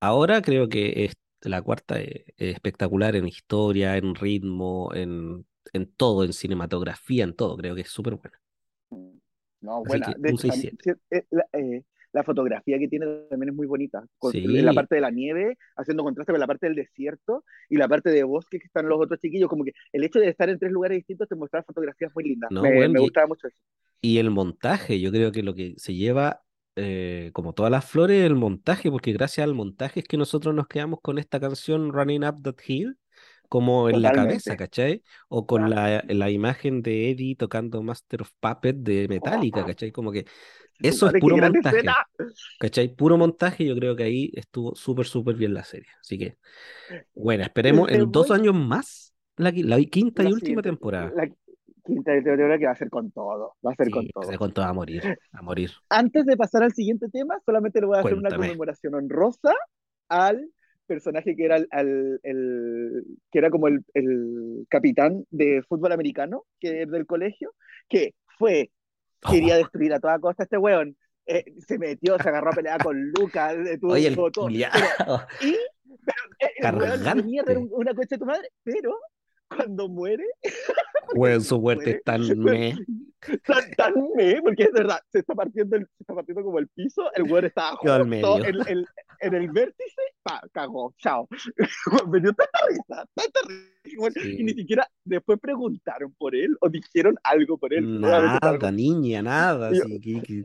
[0.00, 5.92] Ahora creo que es, la cuarta es, es espectacular en historia, en ritmo, en, en
[5.94, 7.56] todo, en cinematografía, en todo.
[7.56, 8.40] Creo que es súper buena.
[9.60, 10.14] no, Así buena.
[10.18, 10.84] De un hecho, también, 6-7.
[10.84, 11.82] sí, eh, la, eh,
[12.16, 14.02] la fotografía que tiene también es muy bonita.
[14.18, 17.88] Con la parte de la nieve, haciendo contraste con la parte del desierto y la
[17.88, 19.50] parte de bosque que están los otros chiquillos.
[19.50, 22.50] Como que el hecho de estar en tres lugares distintos te muestra fotografías muy lindas.
[22.50, 23.58] no, Me, bueno, me y, gustaba mucho eso.
[24.00, 26.42] y el montaje, yo creo que lo que se lleva,
[26.76, 30.68] eh, como todas las flores, el montaje, porque gracias al montaje es que nosotros nos
[30.68, 32.96] quedamos con esta canción Running Up That Hill,
[33.48, 34.56] como en la cabeza, Totalmente.
[34.56, 35.02] ¿cachai?
[35.28, 39.92] O con la, la imagen de Eddie tocando Master of Puppets de Metallica, ¿cachai?
[39.92, 40.26] Como que
[40.82, 41.76] eso es puro montaje.
[41.76, 42.06] escena.
[42.58, 42.94] ¿Cachai?
[42.94, 45.88] Puro montaje, yo creo que ahí estuvo súper, súper bien la serie.
[46.00, 46.38] Así que,
[47.14, 51.16] bueno, esperemos Le en dos años más la, la quinta y la última siguiente, temporada.
[51.16, 51.28] la
[51.84, 54.38] quinta temporada que va a ser con todo, va a ser con Sí, se todo.
[54.38, 55.70] contó a morir, a morir.
[55.88, 58.34] Antes de pasar al siguiente tema, solamente le voy a hacer una Cuéntame.
[58.34, 59.52] conmemoración honrosa
[60.08, 60.50] al
[60.86, 66.90] personaje que era el, que era como el, el capitán de fútbol americano que es
[66.90, 67.52] del colegio,
[67.88, 68.70] que fue,
[69.30, 70.96] quería Oh, destruir a toda costa a este weón.
[71.26, 74.44] eh, se metió, se agarró a pelear con Lucas, Oye, el tuvo todo.
[74.46, 74.70] culiao.
[74.72, 75.56] Pero, y,
[76.04, 77.22] pero, eh, el weón Cargante.
[77.22, 78.96] venía a hacer un- una concha de tu madre, pero
[79.48, 80.24] cuando muere,
[81.16, 82.74] Weón, su muerte es tan me.
[83.46, 86.68] Tan, tan me, porque es verdad, se está partiendo, el- se está partiendo como el
[86.68, 88.86] piso, el weón estaba justo en, en-
[89.20, 91.28] en el vértice, pa, cagó, chao.
[92.10, 94.36] Me dio tanta risa, tanta risa, weón, Sí.
[94.38, 98.00] y ni siquiera después preguntaron por él o dijeron algo por él.
[98.00, 98.38] Nada,
[98.72, 99.70] niña, nada.
[99.72, 100.44] Yo- que- que-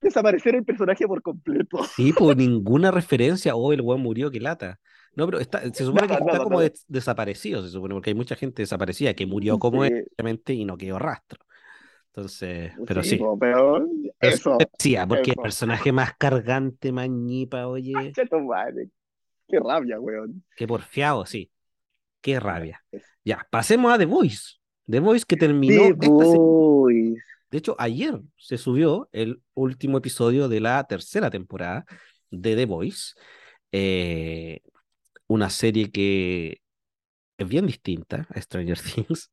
[0.00, 1.82] Desaparecer el personaje por completo.
[1.96, 3.56] Sí, pues ninguna referencia.
[3.56, 4.78] Oh, el weón murió, qué lata.
[5.16, 8.10] No, pero está, se supone Nada, que está nada, como des- desaparecido, se supone, porque
[8.10, 9.90] hay mucha gente desaparecida que murió como Sí.
[9.92, 11.44] él, y no quedó rastro.
[12.14, 13.16] Entonces, pero sí.
[13.16, 13.88] pero Pero
[14.20, 14.56] eso.
[14.60, 17.92] sí decía, porque el personaje más cargante, más ñipa, oye,
[18.46, 18.90] madre.
[19.48, 20.44] Qué rabia, weón.
[20.56, 21.50] qué porfiado, sí.
[22.20, 22.82] Qué rabia.
[23.24, 24.56] Ya, pasemos a The Voice.
[24.86, 27.22] The Voice que terminó The Boys.
[27.50, 31.84] De hecho, ayer se subió el último episodio de la tercera temporada
[32.30, 33.14] de The Voice.
[33.72, 34.60] Eh,
[35.26, 36.60] una serie que
[37.38, 39.30] es bien distinta a Stranger Things,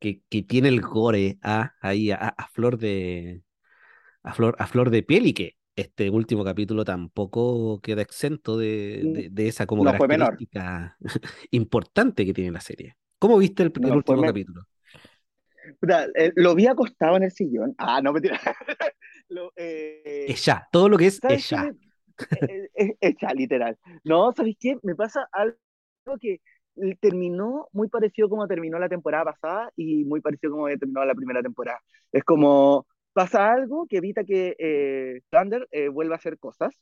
[0.00, 3.42] que, que tiene el gore a, ahí a, a flor de
[4.22, 9.04] a flor, a flor de piel y que este último capítulo tampoco queda exento de,
[9.08, 10.96] de- de esa como No característica
[11.52, 12.96] importante que tiene la serie.
[13.18, 14.66] ¿Cómo viste el, el No último capítulo?
[16.14, 17.74] Eh, lo vi acostado en el sillón.
[17.78, 18.38] Ah, no, mentira.
[19.28, 21.58] Lo, eh, Es ya, todo lo que es ¿sabes es qué ya.
[21.58, 21.76] me-
[22.76, 23.78] eh, eh, ya, literal.
[24.04, 24.78] No, ¿sabes qué?
[24.82, 25.56] Me pasa algo
[26.20, 26.40] que
[27.00, 31.42] terminó muy parecido como terminó la temporada pasada y muy parecido como terminado la primera
[31.42, 31.80] temporada.
[32.12, 36.74] Es como pasa algo que evita que eh, Thunder eh, vuelva a hacer cosas.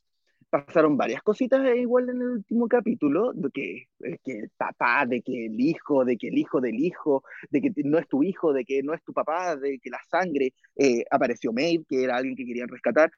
[0.49, 5.21] Pasaron varias cositas eh, igual en el último capítulo, de que, eh, que papá, de
[5.21, 8.53] que el hijo, de que el hijo del hijo, de que no es tu hijo,
[8.53, 12.17] de que no es tu papá, de que la sangre, eh, apareció Maeve, que era
[12.17, 13.11] alguien que querían rescatar.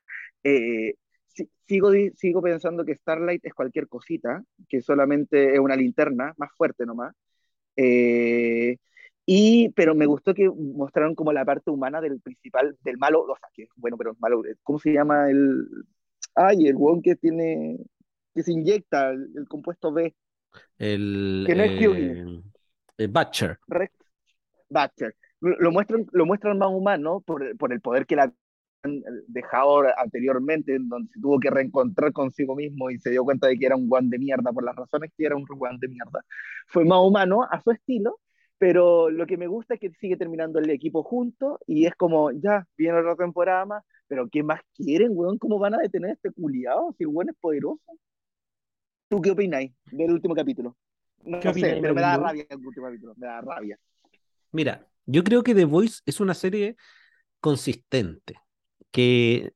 [1.36, 6.34] Eh, si- sigo, sigo pensando que Starlight es cualquier cosita, que solamente es una linterna,
[6.38, 7.14] más fuerte nomás.
[7.76, 8.78] Eh,
[9.26, 13.38] y, pero me gustó que mostraron como la parte humana del principal, del malo, o
[13.38, 15.68] sea, que bueno, pero es malo, ¿cómo se llama el...
[16.36, 17.78] Ay, el hueón que tiene,
[18.34, 20.14] que se inyecta el, el compuesto B,
[20.78, 22.42] El, Que no es eh,
[22.98, 23.58] el Butcher.
[23.68, 23.94] Rex
[24.70, 25.16] Butcher.
[25.42, 28.34] Lo, lo muestran, lo muestran más humano por, por el poder que la
[29.28, 33.58] dejado anteriormente, en donde se tuvo que reencontrar consigo mismo y se dio cuenta de
[33.58, 36.24] que era un guan de mierda, por las razones que era un guan de mierda.
[36.68, 38.20] Fue más humano a su estilo,
[38.58, 42.32] pero lo que me gusta es que sigue terminando el equipo junto y es como,
[42.32, 45.38] ya, viene otra temporada más, pero ¿qué más quieren, weón?
[45.38, 47.82] ¿Cómo van a detener a este culiado si el weón es poderoso?
[49.10, 50.76] ¿Tú qué opináis del último capítulo?
[51.24, 53.80] No, ¿Qué no sé, pero me da rabia el último capítulo, me da rabia.
[54.52, 56.76] Mira, yo creo que The Voice es una serie
[57.40, 58.36] consistente,
[58.96, 59.54] que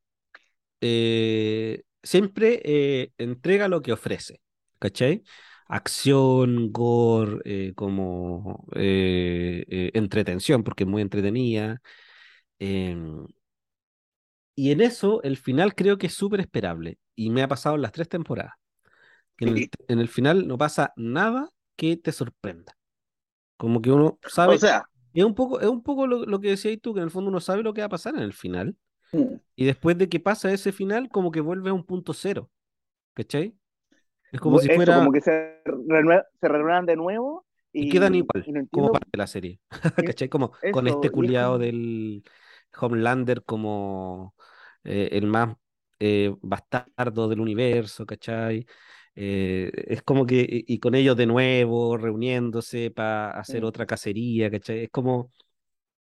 [0.82, 4.42] eh, siempre eh, entrega lo que ofrece,
[4.80, 5.24] ¿cachai?
[5.68, 11.82] Acción, gore, eh, como eh, eh, entretención, porque es muy entretenida.
[12.60, 13.28] em,
[14.56, 16.98] y en eso, el final creo que es súper esperable.
[17.16, 18.54] Y me ha pasado en las tres temporadas.
[19.40, 22.76] en el, en el final no pasa nada que te sorprenda.
[23.58, 26.50] Como que uno sabe, O sea, es un poco, es un poco lo, lo que
[26.50, 28.34] decías tú, que en el fondo uno sabe lo que va a pasar en el
[28.34, 28.76] final.
[29.14, 32.50] Mm, Y después de que pasa ese final, como que vuelve a un punto cero.
[33.16, 33.56] ¿Cachai?
[34.32, 34.94] Es como si eso, fuera.
[34.94, 38.90] como que se, renue- se renuevan de nuevo y, y quedan igual, y no como
[38.92, 39.60] parte de la serie.
[40.06, 40.30] ¿Cachai?
[40.30, 42.24] Como con este es culiado como- del
[42.80, 44.36] Homelander como
[44.84, 45.56] eh, el más
[46.00, 48.66] eh, bastardo del universo, ¿cachai?
[49.16, 53.66] Eh, es como que, y, con ellos de nuevo, reuniéndose para hacer Mm.
[53.66, 54.84] otra cacería, ¿cachai?
[54.86, 55.32] Es como,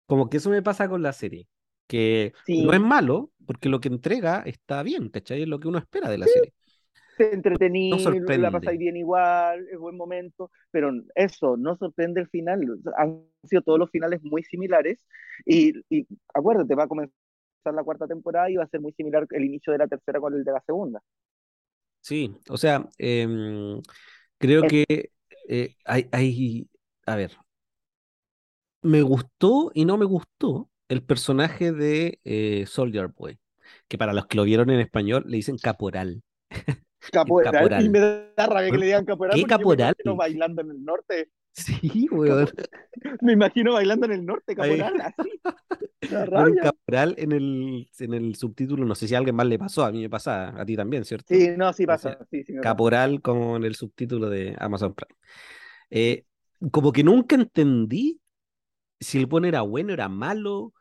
[0.07, 1.49] como que eso me pasa con la serie,
[1.93, 2.63] que Sí.
[2.65, 5.43] no es malo, porque lo que entrega está bien, ¿cachai?
[5.43, 6.53] Es lo que uno espera de la serie.
[7.17, 7.99] te entretení, No
[8.39, 12.61] la pasáis bien igual, es buen momento, pero eso, no sorprende el final.
[12.97, 15.05] Han sido todos los finales muy similares
[15.45, 17.13] y, y acuérdate, va a comenzar
[17.75, 20.35] la cuarta temporada y va a ser muy similar el inicio de la tercera con
[20.35, 21.01] el de la segunda.
[22.01, 23.81] Sí, o sea, em,
[24.39, 24.85] creo que
[25.49, 26.69] eh, hay, hay,
[27.07, 27.33] a ver,
[28.83, 33.39] me gustó y no me gustó el personaje de eh, Soldier Boy,
[33.89, 36.23] que para los que lo vieron en español le dicen caporal.
[37.13, 37.85] Caporal, Caporal.
[37.85, 39.93] y me da rabia que le digan caporal ¿Qué me caporal?
[39.97, 42.49] imagino bailando en el norte, Sí, weón.
[43.23, 45.41] me imagino bailando en el norte, caporal, así.
[46.11, 49.59] Me Bueno, caporal en el, en el subtítulo, no sé si a alguien más le
[49.59, 51.27] pasó, a mí me pasa, a ti también, ¿cierto?
[51.35, 52.71] Sí, no, sí pasa, sea, sí, sí me pasa.
[52.71, 55.17] Caporal como en el subtítulo de Amazon Prime.
[55.91, 56.25] Eh,
[56.71, 58.21] como que nunca entendí
[58.99, 60.73] si el buen era bueno, era malo,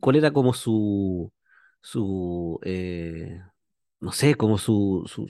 [0.00, 1.32] cuál era como su,
[1.80, 3.40] su eh,
[4.00, 5.28] no sé, como su, su,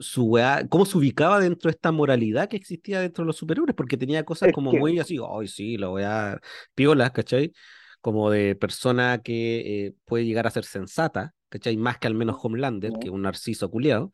[0.00, 3.74] su weá, cómo se ubicaba dentro de esta moralidad que existía dentro de los superhéroes,
[3.74, 6.40] porque tenía cosas Es como que, muy así, ay, sí, la weá,
[6.74, 7.52] piolas, ¿cachai?
[8.00, 11.76] Como de persona que eh, puede llegar a ser sensata, ¿cachai?
[11.76, 14.10] Más que al menos Homelander, que mm, es un narciso culiado.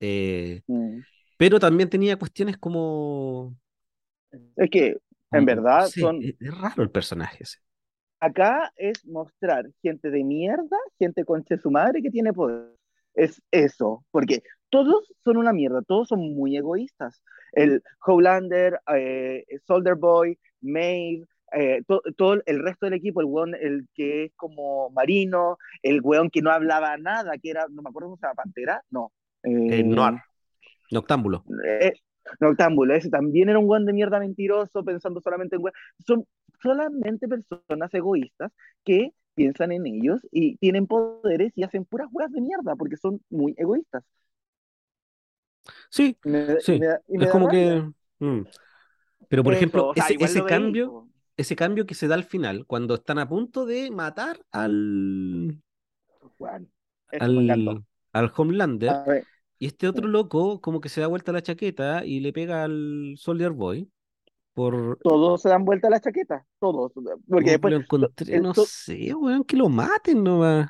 [0.00, 1.00] eh, mm.
[1.36, 3.56] pero también tenía cuestiones como,
[4.56, 4.96] es que
[5.30, 7.58] en verdad son es raro el personaje ese.
[8.24, 12.70] Acá es mostrar gente de mierda, gente conche su madre que tiene poder.
[13.14, 17.22] Es eso, porque todos son una mierda, todos son muy egoístas.
[17.52, 23.54] El Howlander, eh, Soldier Boy, Maeve, eh, to- todo el resto del equipo, el weón,
[23.54, 27.90] el que es como marino, el weón que no hablaba nada, que era, no me
[27.90, 29.12] acuerdo cómo se llama, Pantera, no.
[29.44, 30.20] Eh, Noir, Eh,
[30.90, 31.44] Noctámbulo.
[31.64, 31.92] eh,
[32.40, 35.74] Noctámbulo, ese también era un weón de mierda mentiroso, pensando solamente en weón.
[36.06, 36.24] Son
[36.64, 38.52] solamente personas egoístas
[38.84, 43.22] que piensan en ellos y tienen poderes y hacen puras weas de mierda porque son
[43.30, 44.04] muy egoístas.
[45.90, 47.48] Sí, me, da- y sí, me da, y me es como rabia.
[47.48, 47.90] que...
[48.18, 48.40] mm.
[49.28, 52.66] Pero por Eso, ejemplo, o sea, ese, cambio, ese cambio que se da al final,
[52.66, 55.60] cuando están a punto de matar al,
[57.18, 59.26] al, al Homelander, A ver,
[59.58, 63.14] y este otro loco como que se da vuelta la chaqueta y le pega al
[63.18, 63.90] Soldier Boy,
[64.54, 66.92] por todos se dan vuelta a la chaqueta, todos.
[67.28, 70.68] Porque después lo encontré, el, no to- sé, weón, que lo maten nomás.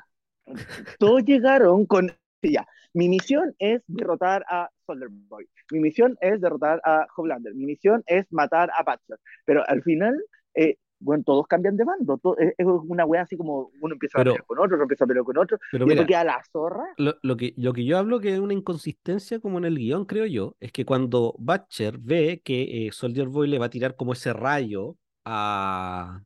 [0.99, 2.09] todos llegaron con,
[2.41, 7.53] sí, ya, mi misión es derrotar a Soldier Boy, mi misión es derrotar a Homelander,
[7.55, 10.15] mi misión es matar a Butcher, pero al final,
[10.53, 14.23] eh, bueno, todos cambian de bando, es, es una wea así como uno empieza a
[14.23, 16.85] pelear con otro, otro empieza a pelear con otro, pero y mira, queda la zorra,
[16.97, 20.05] lo, lo que, lo que yo hablo que es una inconsistencia como en el guion,
[20.05, 23.95] creo yo, es que cuando Butcher ve que eh, Soldier Boy le va a tirar
[23.95, 26.21] como ese rayo a,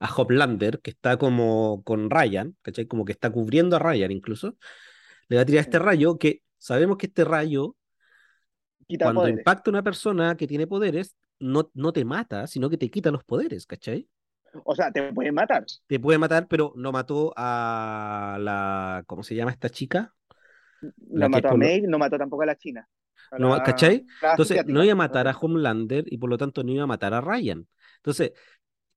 [0.00, 2.86] a Homelander, que está como con Ryan, ¿cachai?
[2.86, 4.56] Como que está cubriendo a Ryan incluso,
[5.28, 7.76] le va a tirar este rayo que sabemos que este rayo,
[8.86, 9.38] quita cuando poderes.
[9.38, 13.10] impacta a una persona que tiene poderes, no, no te mata, sino que te quita
[13.10, 14.08] los poderes, ¿cachai?
[14.64, 15.64] O sea, te pueden matar.
[15.86, 20.14] Te puede matar, pero no mató a la, ¿cómo se llama esta chica?
[21.10, 22.88] La No mató a Maeve, no mató tampoco a la China.
[23.30, 24.06] A No, la, ¿cachai?
[24.22, 26.86] la Entonces, no iba a matar a Homelander y por lo tanto no iba a
[26.86, 27.66] matar a Ryan.
[27.96, 28.32] Entonces,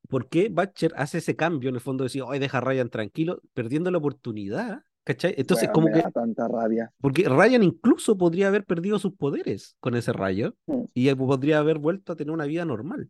[0.10, 2.90] ¿por qué Butcher hace ese cambio en el fondo de decir, hoy deja a Ryan
[2.90, 4.84] tranquilo, perdiendo la oportunidad?
[5.04, 5.36] ¿Cachai?
[5.38, 6.92] Entonces, Weón, como me que, da tanta rabia.
[7.02, 10.84] porque Ryan incluso podría haber perdido sus poderes con ese rayo Mm.
[10.94, 13.10] y podría haber vuelto a tener una vida normal.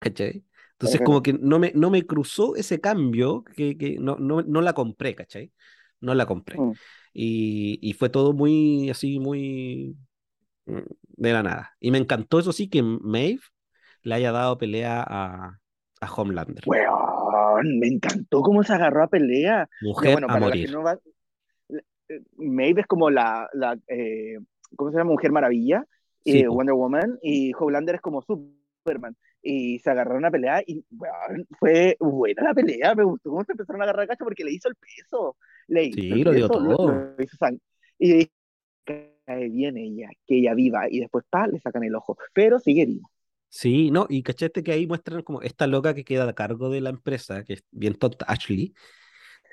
[0.00, 0.44] ¿Cachai?
[0.72, 4.62] Entonces, como que no me, no me cruzó ese cambio que, que no, no, no
[4.62, 5.52] la compré, ¿cachai?
[6.00, 6.58] No la compré.
[6.58, 6.72] Mm.
[7.12, 9.94] Y, y fue todo muy, así, muy
[10.66, 10.78] mm,
[11.16, 11.76] de la nada.
[11.80, 13.40] Y me encantó, eso sí, que Maeve
[14.02, 15.58] le haya dado pelea a,
[16.00, 16.64] a Homelander.
[16.66, 19.68] Weón, me encantó cómo se agarró a pelea.
[19.82, 20.66] Mujer bueno, a para la morir.
[20.66, 20.98] que no va,
[22.36, 24.38] Maeve es como la, la eh,
[24.76, 25.10] ¿cómo se llama?
[25.12, 25.86] Mujer Maravilla,
[26.24, 26.48] Sí, eh.
[26.48, 29.16] Wonder Woman, y Homelander es como Superman.
[29.42, 33.52] Y se agarraron a pelea y weón, fue buena la pelea, me gustó cómo se
[33.52, 35.36] empezaron a agarrar cacho porque le hizo el peso.
[35.68, 37.14] Le hizo Sí, el lo dio lo- todo.
[37.16, 37.60] lo hizo sang-
[37.98, 38.30] Y
[38.84, 42.84] cae bien ella, que ella viva, y después pa, le sacan el ojo, pero sigue
[42.86, 43.08] viva.
[43.48, 46.80] Sí, no, y cachaste que ahí muestran como esta loca que queda a cargo de
[46.80, 48.74] la empresa, que es bien tonta, Ashley,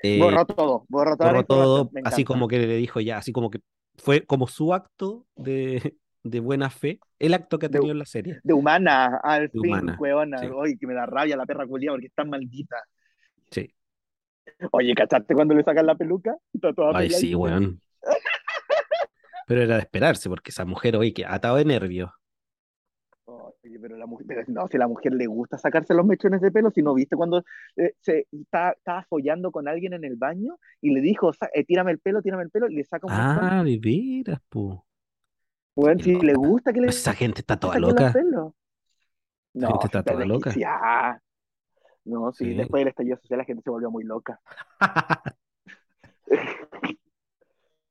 [0.02, 3.60] eh, Borró todo, borró toda todo, así como que le dijo ya, así como que
[3.96, 7.98] fue como su acto de, de buena fe, el acto que ha De- tenido en
[7.98, 9.96] la serie, De humana, al de fin, humana.
[10.00, 10.38] weona.
[10.38, 10.46] Sí.
[10.64, 12.76] Ay, que me da rabia la perra culia porque es tan maldita.
[13.50, 13.74] Sí.
[14.72, 16.36] Oye, ¿cachaste cuando le sacan la peluca?
[16.52, 17.80] Está toda Ay, sí, weón.
[19.46, 22.10] Pero era de esperarse, porque esa mujer, oye, que atado de nervios.
[23.68, 26.50] Oye, pero la mujer, no, si a la mujer le gusta sacarse los mechones de
[26.50, 27.44] pelo, si no viste cuando
[27.76, 31.64] eh, se está, estaba follando con alguien en el baño y le dijo, "Sa- eh,
[31.64, 33.38] tírame el pelo, tírame el pelo, y le saca un mechón.
[33.42, 34.86] Ah, de veras, po.
[35.76, 38.10] Qué si le gusta que le Esa gente está toda loca.
[39.54, 40.52] No, gente si está toda loca.
[42.04, 42.54] No, sí, Sí.
[42.54, 44.40] después del estallido social la gente se volvió muy loca.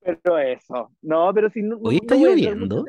[0.01, 0.91] Pero eso.
[1.01, 2.85] No, pero si no, no- Oye, no ¿está lloviendo?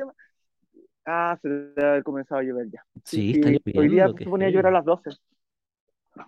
[1.05, 2.85] Ah, se debe haber comenzado a llover ya.
[3.03, 5.09] Sí, está Hoy día lloviendo, se ponía a llover a las 12.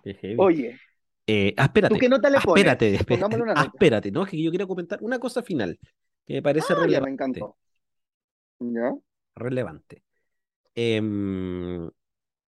[0.02, 0.48] Qué heavy.
[0.48, 0.80] Oye,
[1.26, 2.76] Eh, ah, ¿tú espérate, qué nota le pones?
[2.76, 3.72] espérate, espérate, Pongámosle una ah, nota.
[3.72, 4.24] espérate, ¿no?
[4.24, 5.78] Es que yo quiero comentar una cosa final
[6.26, 7.10] que me parece Ah, ya me relevante.
[7.10, 7.56] encantó.
[8.60, 8.92] ¿Ya?
[9.34, 10.02] relevante.
[10.74, 11.90] Em,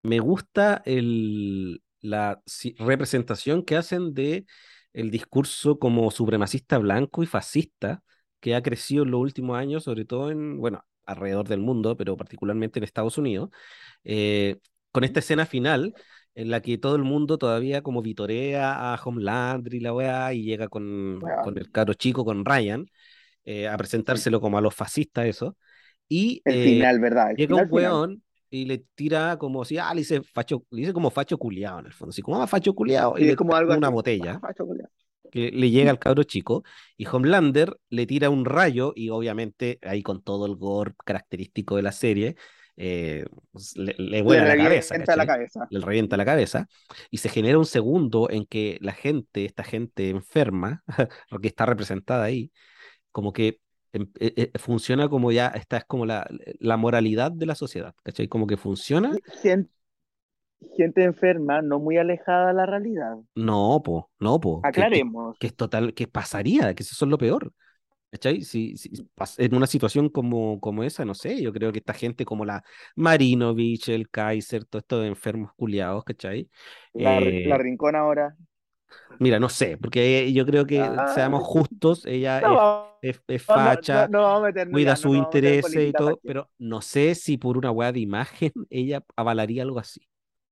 [0.03, 4.45] me gusta el, la si- representación que hacen de
[4.93, 8.03] el discurso como supremacista blanco y fascista
[8.39, 12.17] que ha crecido en los últimos años, sobre todo en, bueno, alrededor del mundo, pero
[12.17, 13.49] particularmente en Estados Unidos,
[14.03, 14.57] eh,
[14.91, 15.93] con esta escena final
[16.35, 20.43] en la que todo el mundo todavía como vitorea a Homelander y la weá, y
[20.43, 21.39] llega con, Weón.
[21.39, 22.87] con el caro chico, con Ryan,
[23.45, 25.57] eh, a presentárselo como a los fascistas, eso.
[26.09, 27.31] Y El eh, final, ¿verdad?
[27.31, 27.99] El llega un final, final.
[27.99, 31.79] weón y le tira como si, ah, le dice facho, le dice como facho culiao
[31.79, 33.89] en el fondo, así como, ah, facho culiao, y Sí, le es como algo una
[33.89, 33.89] así.
[33.89, 34.89] botella Ah, chocolate.
[35.33, 36.63] Que le llega al cabro chico
[36.97, 41.81] y Homelander le tira un rayo y obviamente ahí con todo el gore característico de
[41.81, 42.35] la serie
[42.77, 44.95] eh, pues, le, le Le vuela la cabeza.
[45.69, 46.67] Le revienta la cabeza
[47.09, 50.83] y se genera un segundo en que la gente, esta gente enferma,
[51.29, 52.51] porque está representada ahí,
[53.11, 53.59] como que
[53.93, 56.27] em- eh, eh, funciona como ya, esta es como la,
[56.59, 58.27] la moralidad de la sociedad, ¿cachai?
[58.27, 59.19] Como que funciona.
[59.41, 59.71] Gente,
[60.77, 63.17] gente enferma, no muy alejada de la realidad.
[63.35, 65.37] No, po, no, po, que, que, Aclaremos.
[65.39, 67.51] que es total, que pasaría, que eso es lo peor.
[68.11, 68.41] ¿Cachai?
[68.43, 68.91] Si, si
[69.39, 72.63] en una situación como, como esa, no sé, yo creo que esta gente como la
[72.95, 76.49] Marinovich, el Kaiser, todos estos enfermos culiados, ¿cachai?
[76.93, 78.35] La, Eh, la rincón ahora.
[79.19, 83.43] mira, no sé, porque yo creo que Ah, seamos justos, ella no, es, es, es
[83.47, 87.37] no, no, facha, no meternos cuida no sus intereses y todo, pero no sé si
[87.37, 90.01] por una weá de imagen ella avalaría algo así,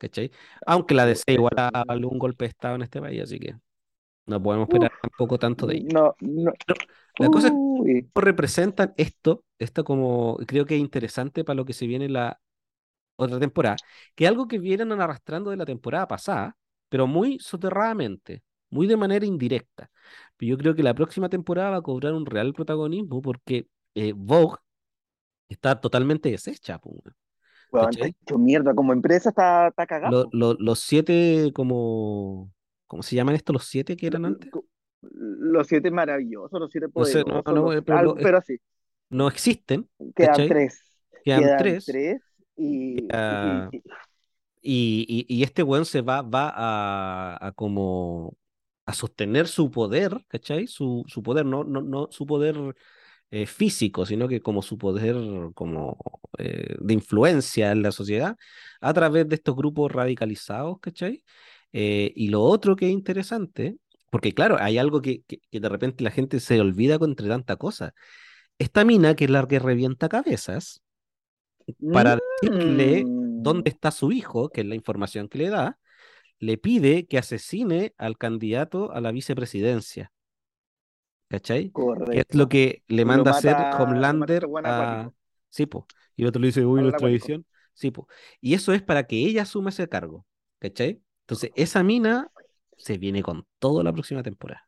[0.02, 0.32] ¿cachai?
[0.66, 3.56] Aunque la DC igual dado un golpe de estado en este país, así que
[4.26, 5.88] no podemos esperar Uf, tampoco tanto de ella.
[5.94, 6.54] no, no.
[7.18, 11.74] La cosa es Uy, representan esto, esto como creo que es interesante para lo que
[11.74, 12.40] se viene la
[13.16, 13.76] otra temporada,
[14.16, 16.58] que es algo que vienen arrastrando de la temporada pasada,
[16.90, 19.92] pero muy soterradamente, muy de manera indirecta.
[20.38, 24.14] Pero yo creo que la próxima temporada va a cobrar un real protagonismo porque eh,
[24.16, 24.58] Vogue
[25.50, 26.96] está totalmente deshecha, po,
[28.24, 28.74] hecho mierda.
[28.74, 30.30] Como empresa está, está cagado.
[30.32, 32.52] Lo- lo- los siete como,
[32.88, 34.50] ¿cómo se llaman estos los siete que eran antes?
[35.02, 38.58] Los siete maravillosos, los siete No sé, no, poderosos, no, los- pero, algo- pero sí,
[39.10, 40.48] no existen, quedan ¿cachai?
[40.48, 40.84] tres.
[41.24, 41.86] Quedan Quedan tres.
[41.86, 42.22] tres
[42.58, 43.84] y, y- y-
[44.64, 48.38] Y, y, y este weón se va, va a, a como
[48.86, 50.68] a sostener su poder, ¿cachai?
[50.68, 52.58] Su, su poder, no, no, no su poder
[53.32, 55.16] eh, físico, sino que como su poder
[55.56, 55.98] como
[56.38, 58.38] eh, de influencia en la sociedad
[58.82, 61.24] a través de estos grupos radicalizados, ¿cachai?
[61.74, 63.78] Eh, y lo otro que es interesante,
[64.10, 67.28] porque claro, hay algo que, que, que de repente la gente se olvida con entre
[67.30, 67.94] tanta cosa.
[68.60, 70.84] Esta mina, que es la que revienta cabezas,
[71.92, 75.80] para decirle Mm, dónde está su hijo, que es la información que le da,
[76.40, 80.12] le pide que asesine al candidato a la vicepresidencia.
[81.32, 81.74] ¿Cachai?
[82.12, 82.38] Que es correcto.
[82.38, 85.12] lo que le manda a hacer Homelander a...
[85.50, 85.88] Sí, po.
[86.18, 87.46] Y el otro le dice, uy, nuestra visión.
[87.74, 88.08] Sí, po.
[88.42, 90.26] Y eso es para que ella asuma ese cargo.
[90.60, 91.02] ¿Cachai?
[91.22, 92.32] Entonces, esa mina
[92.78, 94.68] se viene con toda la próxima temporada.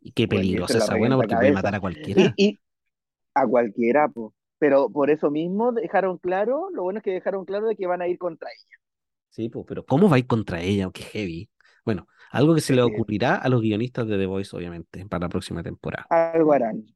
[0.00, 2.34] Y qué Bueno, peligrosa la esa buena porque puede matar a cualquiera.
[2.36, 2.58] y
[3.34, 4.34] a cualquiera, po.
[4.58, 8.02] Pero por eso mismo dejaron claro, lo bueno es que dejaron claro de que van
[8.02, 8.78] a ir contra ella.
[9.30, 10.90] Sí, pues, pero ¿cómo va a ir contra ella?
[10.92, 11.50] Qué heavy.
[11.84, 15.26] Bueno, algo que se le que ocurrirá a los guionistas de The Voice, obviamente, para
[15.26, 16.06] la próxima temporada.
[16.10, 16.86] algo harán.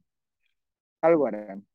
[1.01, 1.66] Algo harán.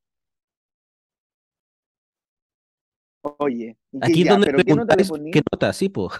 [3.38, 6.12] Oye, ¿y qué Aquí es donde ¿Pero qué nota le qué nota, sí, pues.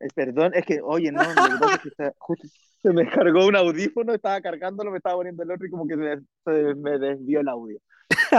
[0.00, 2.48] Eh, Perdón, es que, oye, no, lo que pasa es que está- justo
[2.82, 5.94] se me cargó un audífono, estaba cargándolo, me estaba poniendo el otro y como que
[5.96, 7.78] se se me desvió el audio.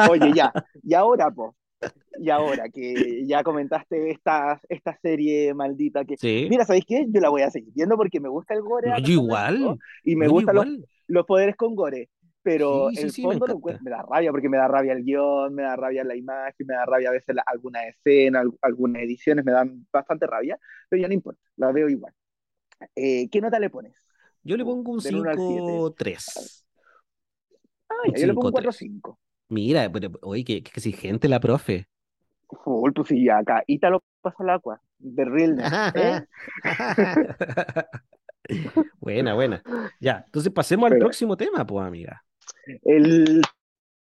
[0.10, 0.52] Oye, ya,
[0.84, 1.56] y ahora, po,
[2.20, 6.48] y ahora que ya comentaste esta, esta serie maldita que, Sí.
[6.50, 7.06] mira, ¿sabéis qué?
[7.10, 9.78] Yo la voy a seguir viendo porque me gusta el gore No, yo igual.
[10.04, 10.68] y me No, gustan los,
[11.08, 12.10] los poderes con gore,
[12.42, 15.04] pero Sí, sí, el me fondo lo me da rabia porque me da rabia el
[15.04, 18.54] guion, me da rabia la imagen, me da rabia a veces la- alguna escena, al-
[18.62, 20.58] algunas ediciones me dan bastante rabia,
[20.90, 22.14] pero ya no importa, la veo igual.
[22.96, 23.96] Eh, ¿qué nota le pones?
[24.44, 25.62] Yo le pongo un del 1 al 7?
[25.62, 26.66] 5-3.
[27.90, 28.78] Ah, yo le pongo un 5-3.
[28.78, 29.20] 4-5.
[29.50, 31.88] Mira, pero, oye, qué, qué exigente la profe.
[32.64, 33.64] Full, pues sí, acá.
[33.68, 34.82] Ítalo pasa al agua.
[35.00, 36.22] The realness, ¿eh?
[39.00, 39.62] Buena, buena.
[40.00, 42.24] Ya, entonces pasemos al Pero próximo tema, pues, amiga.
[42.84, 43.42] el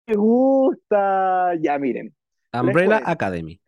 [0.06, 1.54] me gusta.
[1.60, 2.14] Ya, miren.
[2.52, 3.10] Umbrella cuento.
[3.10, 3.60] Academy.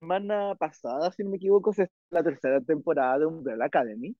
[0.00, 4.14] semana pasada, si no me equivoco, es la tercera temporada de Umbrella Academy,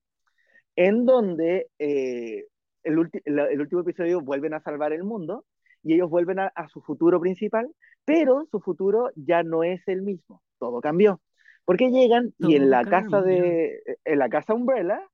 [0.75, 2.45] en donde eh,
[2.83, 5.45] el, el- el último episodio vuelven a salvar el mundo
[5.83, 7.73] y ellos vuelven a, a su futuro principal,
[8.05, 11.21] pero su futuro ya no es el mismo, todo cambió.
[11.65, 15.07] Porque llegan y en la casa de, en la casa Umbrella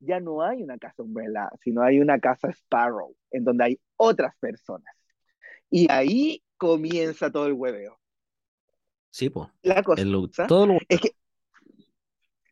[0.00, 4.36] ya no hay una casa Umbrella, sino hay una casa Sparrow, en donde hay otras
[4.38, 4.94] personas.
[5.70, 7.98] Y ahí comienza todo el hueveo.
[9.10, 9.48] Sí, pues.
[9.62, 10.78] La cosa El, todo lo...
[10.88, 11.12] es que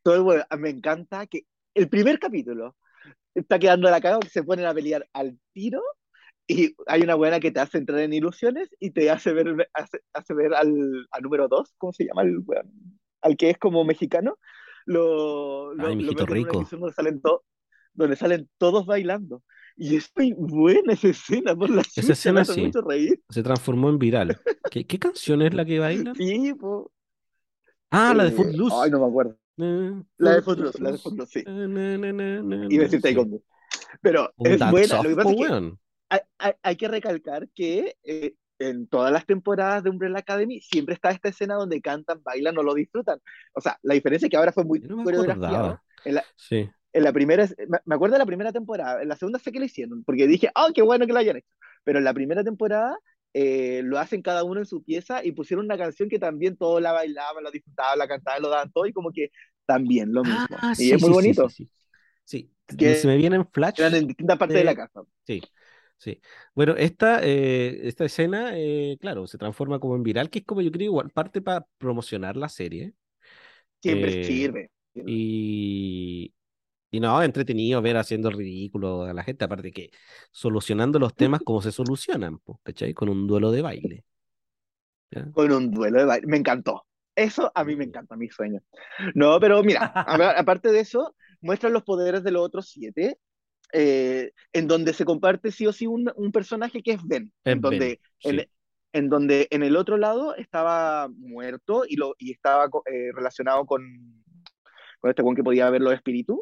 [0.03, 2.77] todo el hueveo, me encanta que el primer capítulo
[3.35, 5.83] está quedando la caga se ponen a pelear al tiro
[6.47, 10.01] y hay una buena que te hace entrar en ilusiones y te hace ver, hace,
[10.13, 12.23] hace ver al, al número dos, ¿cómo se llama?
[12.23, 12.43] El
[13.23, 14.37] al que es como mexicano,
[14.85, 16.67] lo, lo, Ay, lo en una rico.
[16.71, 17.45] donde salen, to-
[17.95, 19.43] donde salen todos bailando.
[19.77, 22.63] Y es muy buena esa escena, por la Esa escena sí.
[22.63, 23.23] mucho reír.
[23.31, 24.39] Se transformó en viral.
[24.71, 26.15] ¿Qué, qué canción es la que bailan?
[26.17, 26.93] Sí, po.
[27.91, 28.77] Ah, la de Eh, Footloose.
[28.79, 29.39] Ay, no me acuerdo.
[29.59, 31.45] Eh, La de Footloose, la de Footloose, sí.
[31.47, 33.03] Eh, na, na, na, na, Iba a na, decir sí.
[33.03, 33.41] Taekwondo.
[34.01, 34.87] Pero Un es buena.
[34.89, 35.73] Soft, Lo que pasa po, es que.
[36.13, 40.95] Hay, hay- hay que recalcar que eh, en todas las temporadas de Umbrella Academy siempre
[40.95, 43.19] está esta escena donde cantan, bailan o lo disfrutan.
[43.55, 45.83] O sea, la diferencia es que ahora fue muy no acordaba.
[46.05, 46.69] En la, Sí.
[46.93, 47.49] en la primera,
[47.87, 50.51] me acuerdo de la primera temporada, en la segunda sé que lo hicieron, porque dije,
[50.55, 51.49] ¡oh, qué bueno que lo hayan hecho!
[51.85, 52.97] Pero en la primera temporada
[53.35, 56.83] eh, lo hacen cada uno en su pieza y pusieron una canción que también todos
[56.83, 59.31] la bailaban, la disfrutaban, la cantaban, lo daban todo y como que
[59.67, 60.47] también lo mismo.
[60.61, 61.49] Ah, y sí, es muy sí, bonito.
[62.25, 63.75] sí, Que se me viene en flash.
[63.79, 65.03] Eran en distintas partes de la de- casa.
[65.27, 65.43] Sí,
[66.03, 66.21] sí.
[66.55, 70.61] Bueno, esta, eh, esta escena, eh, claro, se transforma como en viral, que es como
[70.63, 72.95] yo creo igual parte para promocionar la serie.
[73.81, 74.71] Siempre Eh, sirve.
[75.05, 76.35] Y,
[76.91, 79.91] y no, entretenido ver haciendo el ridículo a la gente, aparte que
[80.33, 82.95] solucionando los temas como se solucionan, ¿cachai?
[82.95, 84.05] Con un duelo de baile.
[85.11, 85.33] ¿ya?
[85.33, 86.27] con un duelo de baile.
[86.27, 86.87] Me encantó.
[87.15, 87.85] Eso a mí me Sí.
[87.85, 88.61] encanta, mi sueño.
[89.15, 89.87] No, pero mira,
[90.39, 93.19] aparte de eso, muestran los poderes de los otros siete,
[93.73, 97.53] eh, en donde se comparte sí o sí un, un personaje que es Ben, Es
[97.55, 98.51] en donde, Ben, en, sí.
[98.93, 103.83] en donde en el otro lado estaba muerto y, lo, y estaba eh, relacionado con,
[105.01, 106.41] con este con que podía ver los espíritus.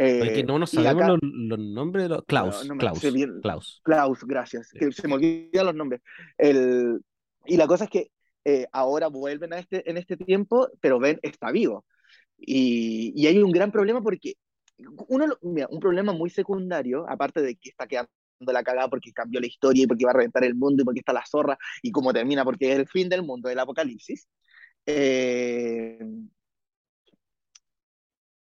[0.00, 2.24] Eh, no nos sabemos acá- los, los nombres de los...
[2.24, 3.40] Klaus, no me Klaus, bien.
[3.42, 3.80] Klaus.
[3.82, 4.78] Klaus, gracias, Sí.
[4.78, 6.00] que se me olvidan los nombres.
[6.36, 7.00] El,
[7.44, 8.10] y la cosa es que
[8.44, 11.84] eh, ahora vuelven a este, en este tiempo, pero Ben está vivo.
[12.38, 14.34] Y, y hay un gran problema porque
[15.08, 18.10] uno, mira, un problema muy secundario, aparte de que está quedando
[18.40, 21.00] la cagada porque cambió la historia y porque va a reventar el mundo y porque
[21.00, 24.28] está la zorra y cómo termina porque es el fin del mundo, el apocalipsis.
[24.86, 25.98] Eh,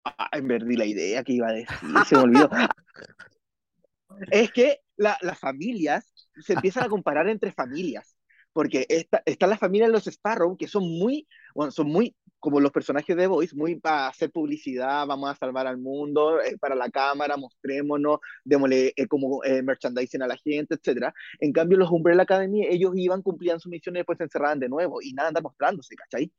[0.06, 1.78] ah, perdí la idea que iba a decir,
[2.08, 2.50] se me olvidó.
[4.32, 8.16] es que la- las familias se empiezan a comparar entre familias,
[8.54, 12.60] porque está, está la familia de los Sparrow, que son muy, bueno, son muy como
[12.60, 16.76] los personajes de Voice, muy para hacer publicidad, vamos a salvar al mundo, eh, para
[16.76, 21.14] la cámara, mostrémonos, démosle eh, como eh, merchandising a la gente, etcétera.
[21.40, 24.70] En cambio, los Umbrella Academy, ellos iban, cumplían su misión y después se encerraban de
[24.70, 26.32] nuevo, y nada anda mostrándose, ¿cachai?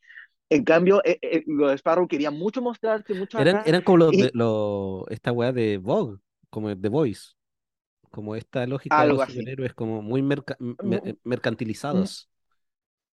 [0.50, 4.14] En cambio, eh, eh, los Sparrow querían mucho mostrarse, mucho Eran, acá, eran como los,
[4.14, 6.18] y- de- los- esta weá de Vogue,
[6.50, 7.32] como The Voice.
[8.11, 12.30] Como esta lógica de los superhéroes como muy merca- mer- mercantilizados.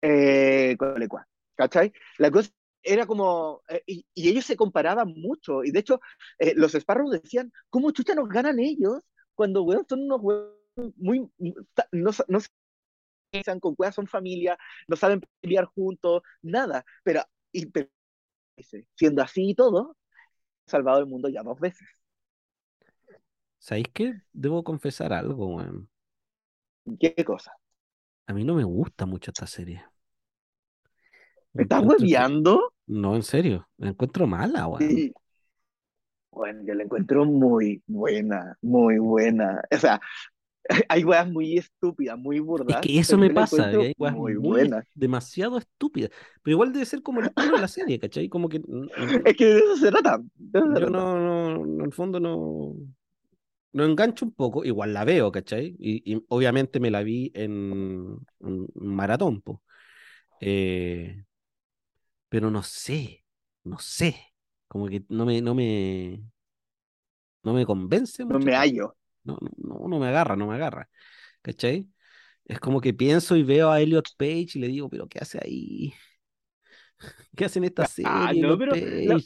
[0.03, 1.27] eh, Colecua,
[1.57, 1.93] ¿cachai?
[2.19, 2.51] La cosa
[2.85, 6.01] era como, eh, y, y ellos se comparaban mucho, y de hecho,
[6.39, 9.03] eh, los Sparrow decían, ¿cómo chucha nos ganan ellos
[9.35, 10.55] cuando, weón, son unos weón
[10.97, 11.29] muy,
[11.93, 12.49] no, sa- no se
[13.31, 14.59] piensan con weas, son familia,
[14.89, 17.23] no saben pelear juntos, nada, pero,
[17.53, 17.89] y, pero,
[18.97, 19.97] siendo así y todo,
[20.67, 21.89] han salvado el mundo ya dos veces.
[23.59, 24.15] ¿Sabéis qué?
[24.33, 25.89] Debo confesar algo, weón.
[26.99, 27.53] ¿Qué cosa?
[28.27, 29.83] A mí no me gusta mucho esta serie.
[31.57, 32.74] ¿Me estás hueveando?
[32.87, 33.69] No, en serio.
[33.79, 34.83] La encuentro mala, weón.
[34.91, 35.13] Y,
[36.31, 39.63] bueno, yo la encuentro muy buena, muy buena.
[39.75, 40.01] O sea,
[40.89, 42.81] hay weas muy estúpidas, muy Es burdas.
[42.81, 44.85] que eso me pasa, hay weas muy muy buenas.
[44.95, 46.11] demasiado estúpidas.
[46.43, 48.29] Pero igual debe ser como el tono de la serie, ¿cachai?
[48.29, 48.61] Como que
[49.25, 50.21] Es que de eso se trata.
[50.37, 52.75] yo no, no, no, en el fondo no,
[53.73, 55.77] no engancho un poco, igual la veo, ¿cachai?
[55.79, 59.63] Y, y obviamente me la vi en, en maratón, po.
[60.41, 61.25] Eh,
[62.35, 63.25] pero no sé,
[63.65, 64.17] no sé,
[64.69, 66.21] como que no me, no me,
[67.45, 68.95] no me convence No me hallo.
[69.25, 70.89] No, no, no, no me agarra, no me agarra,
[71.43, 71.89] ¿cachai?
[72.47, 75.39] Es como que pienso y veo a Elliot Page y le digo, pero ¿qué hace
[75.43, 75.95] ahí?
[77.37, 78.85] ¿Qué hace en esta Ah, serie, no, Elliot pero Page?
[79.05, 79.25] la-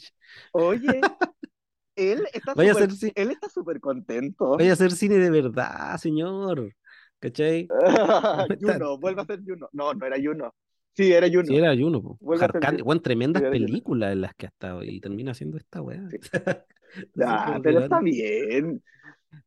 [0.51, 1.09] Oye,
[1.95, 4.57] él está Vaya si- él está súper contento.
[4.57, 6.75] Vaya a hacer cine de verdad, señor.
[7.19, 7.73] ¿Cachai?
[8.59, 9.69] Juno, vuelve a ser Juno.
[9.73, 10.53] No, no era Juno.
[10.99, 11.45] Sí, era Juno.
[11.45, 15.57] Si era Juno, weón, tremendas Sí, películas en las que ha estado y termina haciendo
[15.57, 16.03] esta weá.
[16.09, 16.17] Sí.
[17.15, 18.83] No Ah, pero está bien.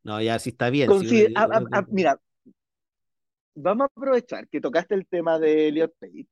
[0.03, 0.89] No, ya sí está bien.
[0.89, 2.21] sí, Consi- uno- a- uno a- a- tiene- mira,
[3.55, 6.27] vamos a aprovechar que tocaste el tema de Elliot Page,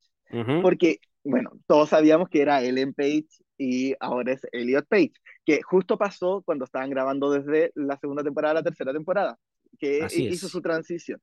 [0.63, 3.27] porque, bueno, todos sabíamos que era Ellen Page
[3.59, 5.13] y ahora es Elliot Page,
[5.45, 9.37] que justo pasó cuando estaban grabando desde la segunda temporada a la tercera temporada,
[9.79, 10.53] que Así hizo es.
[10.53, 11.21] su transición.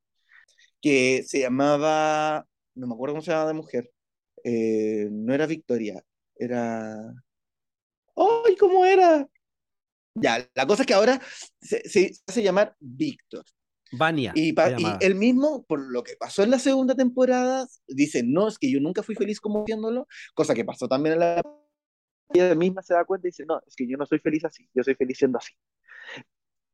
[0.82, 2.45] Que se llamaba,
[2.78, 3.91] no me acuerdo cómo se llamaba de mujer,
[4.43, 6.01] Eh, no era Victoria,
[6.36, 6.95] era...
[8.15, 9.28] ¡Ay, cómo era!
[10.15, 11.19] Ya, la cosa es que ahora
[11.61, 13.43] se, se hace llamar Víctor.
[13.91, 14.32] Vania.
[14.36, 18.57] Y, y él mismo, por lo que pasó en la segunda temporada, dice, no, es
[18.57, 21.43] que yo nunca fui feliz como viéndolo, cosa que pasó también en la
[22.34, 24.69] ella misma se da cuenta y dice, no, es que yo no soy feliz así,
[24.73, 25.53] yo soy feliz siendo así.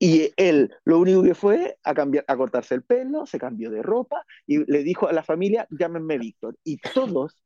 [0.03, 3.81] Y él lo único que fue a, cambiar, a cortarse el pelo, se cambió de
[3.81, 6.57] ropa y le dijo a la familia, llámenme Víctor.
[6.65, 7.41] Y todos,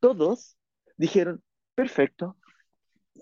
[0.00, 0.56] todos
[0.96, 1.42] dijeron,
[1.74, 2.38] perfecto,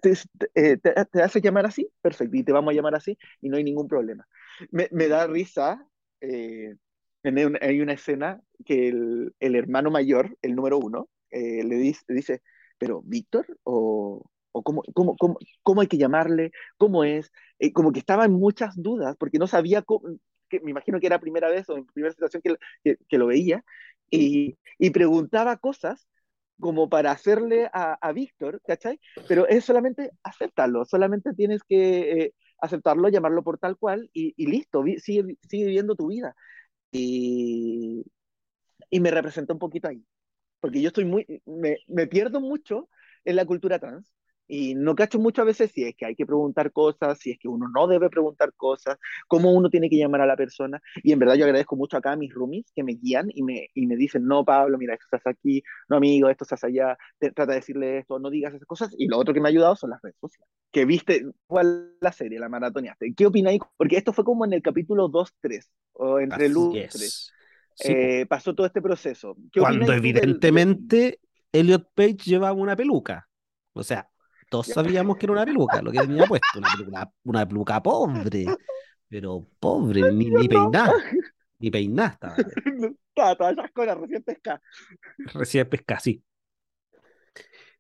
[0.00, 0.12] te,
[0.54, 3.88] eh, te, llamar así, perfecto, y te vamos a llamar así y no hay ningún
[3.88, 4.24] problema.
[4.70, 5.84] Me, me da risa,
[6.20, 6.76] eh,
[7.24, 12.40] hay una escena que el, el, hermano mayor, el número uno, eh, le dice, dice,
[12.78, 17.92] pero Víctor o, o cómo, cómo, cómo, cómo, hay que llamarle, cómo es, eh, como
[17.92, 21.48] que estaba en muchas dudas, porque no sabía cómo, que me imagino que era primera
[21.48, 23.64] vez o en primera situación que, que, que lo veía,
[24.10, 26.08] y, y, preguntaba cosas
[26.58, 29.00] como para hacerle a, a Víctor, ¿cachai?
[29.28, 34.46] Pero es solamente aceptarlo, solamente tienes que eh, aceptarlo, llamarlo por tal cual y, y
[34.46, 36.34] listo, sigue, sigue viviendo tu vida.
[36.92, 38.04] Y,
[38.90, 40.04] y me representó un poquito ahí,
[40.60, 42.88] porque yo estoy muy, me, me pierdo mucho
[43.24, 44.12] en la cultura trans,
[44.50, 47.38] y no cacho mucho a veces si es que hay que preguntar cosas, si es
[47.38, 48.98] que uno no debe preguntar cosas,
[49.28, 50.82] cómo uno tiene que llamar a la persona.
[51.04, 53.68] Y en verdad yo agradezco mucho acá a mis roomies que me guían y me,
[53.74, 57.46] y me dicen, no, Pablo, mira, esto estás aquí, no, amigo, esto estás allá, trata
[57.46, 58.92] de decirle esto, no digas esas cosas.
[58.98, 60.52] Y lo otro que me ha ayudado son las redes sociales.
[60.72, 63.14] Que viste, ¿cuál la serie, la maratoneaste?
[63.14, 63.60] ¿Qué opináis?
[63.76, 66.54] Porque esto fue como en el capítulo 2-3, o entre el
[66.90, 67.32] 3.
[67.84, 69.36] Eh, pasó todo este proceso.
[69.56, 71.20] Cuando evidentemente
[71.52, 73.28] Elliot Page llevaba una peluca.
[73.72, 74.09] O sea,
[74.50, 78.46] todos sabíamos que era una peluca, lo que tenía puesto, una peluca, una peluca pobre,
[79.08, 80.92] pero pobre, ni, ni peinada,
[81.58, 82.36] ni peinada estaba.
[83.10, 84.62] Estaba todas esas cosas, recién pesca.
[85.18, 86.22] Recién pesca, sí.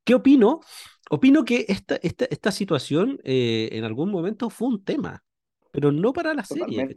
[0.04, 0.60] ¿Qué opino?
[1.08, 5.22] Opino que esta, esta, esta situación eh, en algún momento fue un tema,
[5.70, 6.94] pero no para la serie,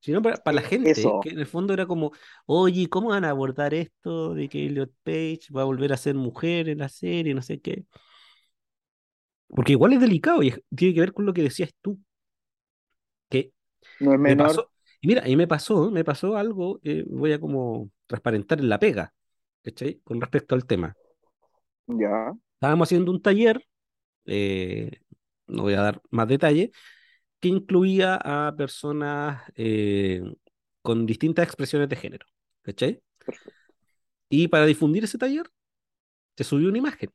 [0.00, 2.12] sino para, para, la gente, que en el fondo era como,
[2.46, 6.14] oye, ¿cómo van a abordar esto de que Elliot Page va a volver a ser
[6.16, 7.84] mujer en la serie, no sé qué?
[9.48, 11.98] Porque igual es delicado y tiene que ver con lo que decías tú.
[13.28, 13.52] Que
[14.00, 14.46] no es menor.
[14.46, 14.70] Me pasó,
[15.00, 18.78] y mira, y me pasó, me pasó algo que voy a como transparentar en la
[18.78, 19.12] pega,
[19.62, 20.00] ¿cachai?
[20.02, 20.96] Con respecto al tema.
[21.86, 22.32] Ya.
[22.54, 23.62] Estábamos haciendo un taller,
[24.24, 25.00] eh,
[25.46, 26.70] no voy a dar más detalles,
[27.38, 30.22] que incluía a personas eh,
[30.80, 32.26] con distintas expresiones de género,
[32.62, 33.02] ¿cachai?
[34.30, 35.50] Y para difundir ese taller,
[36.34, 37.10] se subió una imagen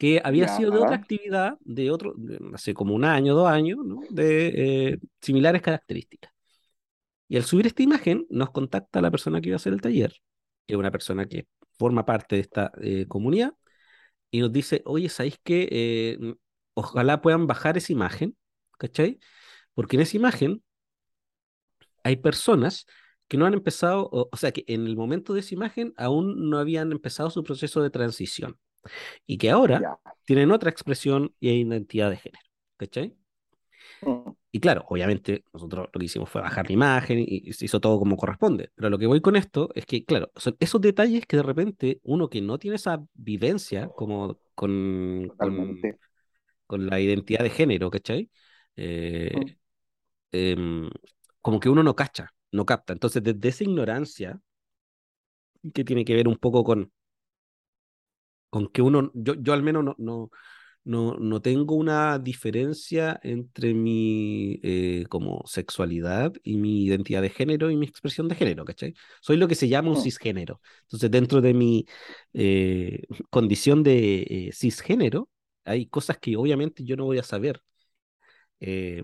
[0.00, 2.14] que había sido de otra actividad, de otro,
[2.54, 4.00] hace como un año, dos años, ¿no?
[4.08, 6.32] de eh, similares características.
[7.28, 10.14] Y al subir esta imagen, nos contacta la persona que iba a hacer el taller,
[10.66, 11.48] que es una persona que
[11.78, 13.52] forma parte de esta eh, comunidad,
[14.30, 15.68] y nos dice, oye, ¿sabéis qué?
[15.70, 16.34] Eh,
[16.72, 18.34] ojalá puedan bajar esa imagen,
[18.78, 19.18] ¿cachai?
[19.74, 20.62] Porque en esa imagen
[22.04, 22.86] hay personas
[23.28, 26.48] que no han empezado, o, o sea, que en el momento de esa imagen aún
[26.48, 28.58] no habían empezado su proceso de transición
[29.26, 32.44] y que ahora tienen otra expresión y identidad de género.
[32.76, 33.16] ¿Cachai?
[34.02, 34.30] Mm.
[34.52, 37.98] Y claro, obviamente nosotros lo que hicimos fue bajar la imagen y, se hizo todo
[37.98, 38.70] como corresponde.
[38.74, 42.00] Pero lo que voy con esto es que, claro, son esos detalles que de repente
[42.02, 45.28] uno que no tiene esa vivencia como con,
[46.66, 48.30] con, la identidad de género, ¿cachai?
[48.76, 49.50] Eh, mm.
[50.32, 50.90] em,
[51.40, 52.92] como que uno no cacha, no capta.
[52.92, 54.40] Entonces, desde esa ignorancia,
[55.74, 56.92] que tiene que ver un poco con,
[58.50, 60.30] con que uno, yo, yo al menos no, no,
[60.84, 67.70] no, no tengo una diferencia entre mi eh, como sexualidad y mi identidad de género
[67.70, 68.94] y mi expresión de género, ¿cachai?
[69.20, 70.00] Soy lo que se llama un oh.
[70.00, 70.60] cisgénero.
[70.82, 71.86] Entonces, dentro de mi
[72.32, 75.28] eh, condición de eh, cisgénero,
[75.64, 77.62] hay cosas que obviamente yo no voy a saber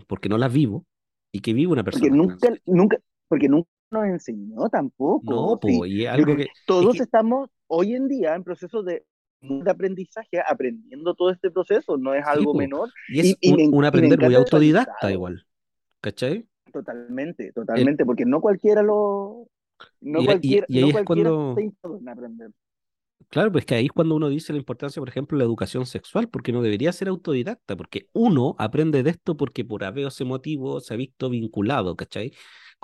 [0.07, 0.85] porque no las vivo
[1.33, 2.03] y que vivo una persona.
[2.03, 5.33] Porque nunca, nunca, porque nunca nos enseñó tampoco.
[5.33, 6.49] No, pues, y algo que...
[6.67, 9.07] Todos estamos hoy en día en proceso de
[9.49, 12.91] de aprendizaje aprendiendo todo este proceso, no es algo menor.
[13.09, 13.37] Y es
[13.71, 15.47] un, aprender muy autodidacta igual,
[16.01, 16.47] ¿cachai?
[16.73, 19.49] Totalmente, totalmente, porque no cualquiera lo...
[20.01, 21.57] No y, cualquiera, y, ahí es cuando...
[22.09, 22.51] aprender.
[23.29, 25.85] Claro, pues que ahí es cuando uno dice la importancia, por ejemplo, de la educación
[25.85, 30.25] sexual, porque no debería ser autodidacta, porque uno aprende de esto porque por haber ese
[30.25, 32.33] motivo se ha visto vinculado, ¿cachai?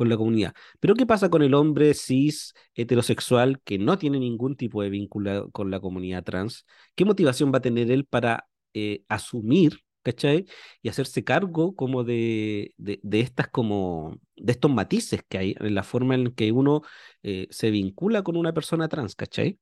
[0.03, 0.53] Con la comunidad.
[0.80, 5.48] Pero ¿qué pasa con el hombre cis heterosexual que no tiene ningún tipo de vínculo
[5.53, 6.66] con la comunidad trans?
[6.96, 10.46] ¿Qué motivación va a tener él para eh, asumir, ¿cachai?
[10.82, 15.84] Y hacerse cargo como de, de, estas como, de estos matices que hay en la
[15.84, 16.82] forma en que uno
[17.22, 19.61] eh, se vincula con una persona trans, ¿cachai?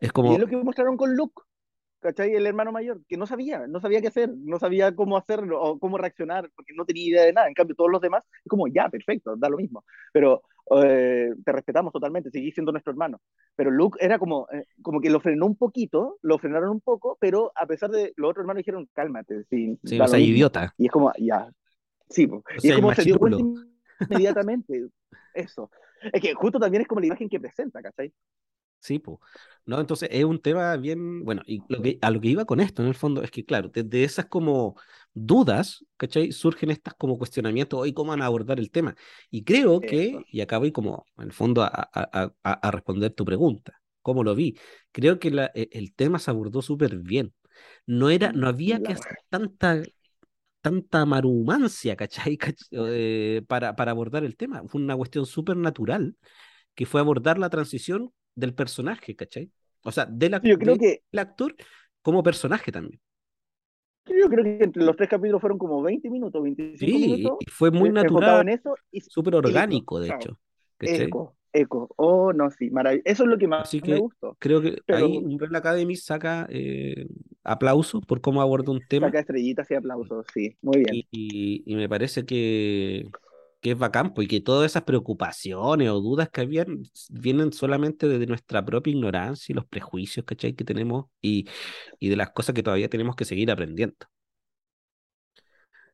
[0.00, 0.32] Es como...
[0.32, 1.42] Y es lo que mostraron con Luke.
[2.00, 2.34] ¿Cachai?
[2.34, 5.78] El hermano mayor, que no sabía, no sabía qué hacer, no sabía cómo hacerlo o
[5.78, 7.48] cómo reaccionar, porque no tenía idea de nada.
[7.48, 9.84] En cambio, todos los demás, es como, ya, perfecto, da lo mismo.
[10.12, 10.42] Pero
[10.82, 13.20] eh, te respetamos totalmente, seguís siendo nuestro hermano.
[13.54, 17.16] Pero Luke era como, eh, como que lo frenó un poquito, lo frenaron un poco,
[17.20, 19.44] pero a pesar de los otros hermanos dijeron, cálmate.
[19.44, 20.74] Sí, sí o sea, idiota.
[20.78, 21.50] Y es como, ya,
[22.08, 22.28] sí,
[22.62, 23.38] y es como se dio cuenta
[24.00, 24.88] inmediatamente,
[25.34, 25.70] eso.
[26.12, 28.12] Es que justo también es como la imagen que presenta, ¿cachai?
[28.80, 29.18] Sí, pues.
[29.66, 29.78] ¿no?
[29.80, 32.82] Entonces es un tema bien, bueno, y lo que, a lo que iba con esto
[32.82, 34.76] en el fondo es que, claro, desde esas como
[35.14, 36.32] dudas, ¿cachai?
[36.32, 38.96] Surgen estas como cuestionamientos, hoy cómo van a abordar el tema.
[39.30, 43.24] Y creo que, y acá voy como, en el fondo, a, a, a, responder tu
[43.24, 44.58] pregunta, ¿cómo lo vi?
[44.92, 47.32] Creo que la, e, el tema se abordó súper bien.
[47.86, 49.82] No, era, no había que hacer tanta
[50.62, 52.38] tanta marumancia, ¿cachai?
[52.72, 54.62] Eh, para, para abordar el tema.
[54.68, 56.16] Fue una cuestión súper natural
[56.74, 59.50] que fue abordar la transición del personaje, ¿cachai?
[59.84, 61.02] O sea, del actor, yo creo que...
[61.10, 61.54] el actor
[62.02, 63.00] como personaje también.
[64.06, 67.38] Yo creo que entre los tres capítulos fueron como 20 minutos, 25 sí, minutos.
[67.40, 68.74] Y fue muy natural, en eso
[69.08, 70.38] súper orgánico, de hecho.
[70.80, 71.88] Eco, eco.
[71.96, 73.02] Oh, no, sí, maravilloso.
[73.06, 74.36] Eso es lo que más me gustó.
[74.38, 77.06] Creo que ahí Umbrella Academy saca eh,
[77.44, 79.08] aplausos por cómo aborda un tema.
[79.08, 81.04] Saca estrellitas y aplausos, sí, muy bien.
[81.10, 83.10] Y, y me parece que,
[83.60, 88.08] que es bacán, pues, y que todas esas preocupaciones o dudas que habían vienen solamente
[88.08, 90.54] de nuestra propia ignorancia y los prejuicios, ¿cachai?
[90.54, 91.46] que tenemos y,
[91.98, 93.96] y de las cosas que todavía tenemos que seguir aprendiendo.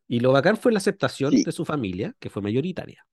[0.09, 3.05] Y lo bacán fue la aceptación de su familia, que fue mayoritaria.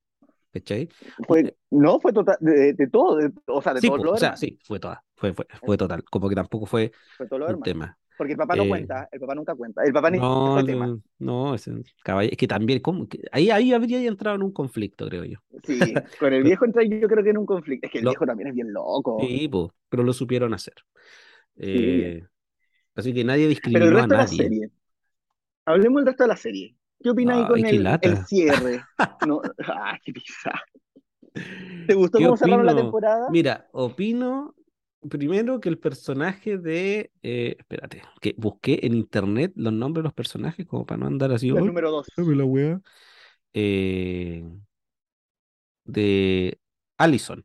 [0.52, 0.88] ¿Cachai?
[1.26, 4.78] Fue, no, fue total, de, todo, o sea, de sí, todo o sea, sí, fue
[4.78, 7.98] toda, fue, fue, fue total, como que tampoco fue, fue todo un tema.
[8.16, 9.82] Porque el papá no eh, cuenta, el papá nunca cuenta.
[9.84, 10.98] El papá ni no, el tema.
[11.18, 13.08] No, es, es que también, ¿cómo?
[13.32, 15.38] ahí, ahí habría entrado en un conflicto, creo yo.
[15.64, 15.80] Sí,
[16.20, 17.86] con el viejo entra yo creo que en un conflicto.
[17.86, 19.18] Es que el viejo también es bien loco.
[19.20, 19.50] Sí,
[19.88, 20.74] pero lo supieron hacer.
[21.56, 22.22] Eh,
[22.94, 24.36] así que nadie discriminó pero el resto a nadie.
[24.36, 24.70] De la serie.
[25.66, 26.76] Hablemos del resto de la serie.
[27.02, 28.82] ¿Qué opinas ahí con el, el, cierre?
[29.26, 30.52] no, ah, qué pisa.
[31.86, 33.28] ¿Te gustó cómo cerraron la temporada?
[33.30, 34.54] Mira, opino
[35.08, 37.10] primero que el personaje de.
[37.22, 41.32] Eh, espérate, que busqué en internet los nombres de los personajes como para no andar
[41.32, 41.48] así.
[41.48, 42.06] El número dos.
[42.16, 42.80] La
[43.54, 44.44] eh,
[45.84, 46.58] de
[46.98, 47.44] Allison.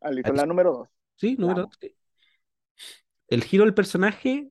[0.00, 0.88] Allison, la número dos.
[1.16, 1.78] Sí, número dos.
[3.28, 4.50] El giro del personaje.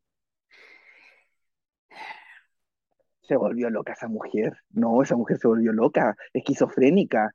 [3.22, 4.58] Se volvió loca esa mujer.
[4.72, 7.34] No, esa mujer se volvió loca, esquizofrénica.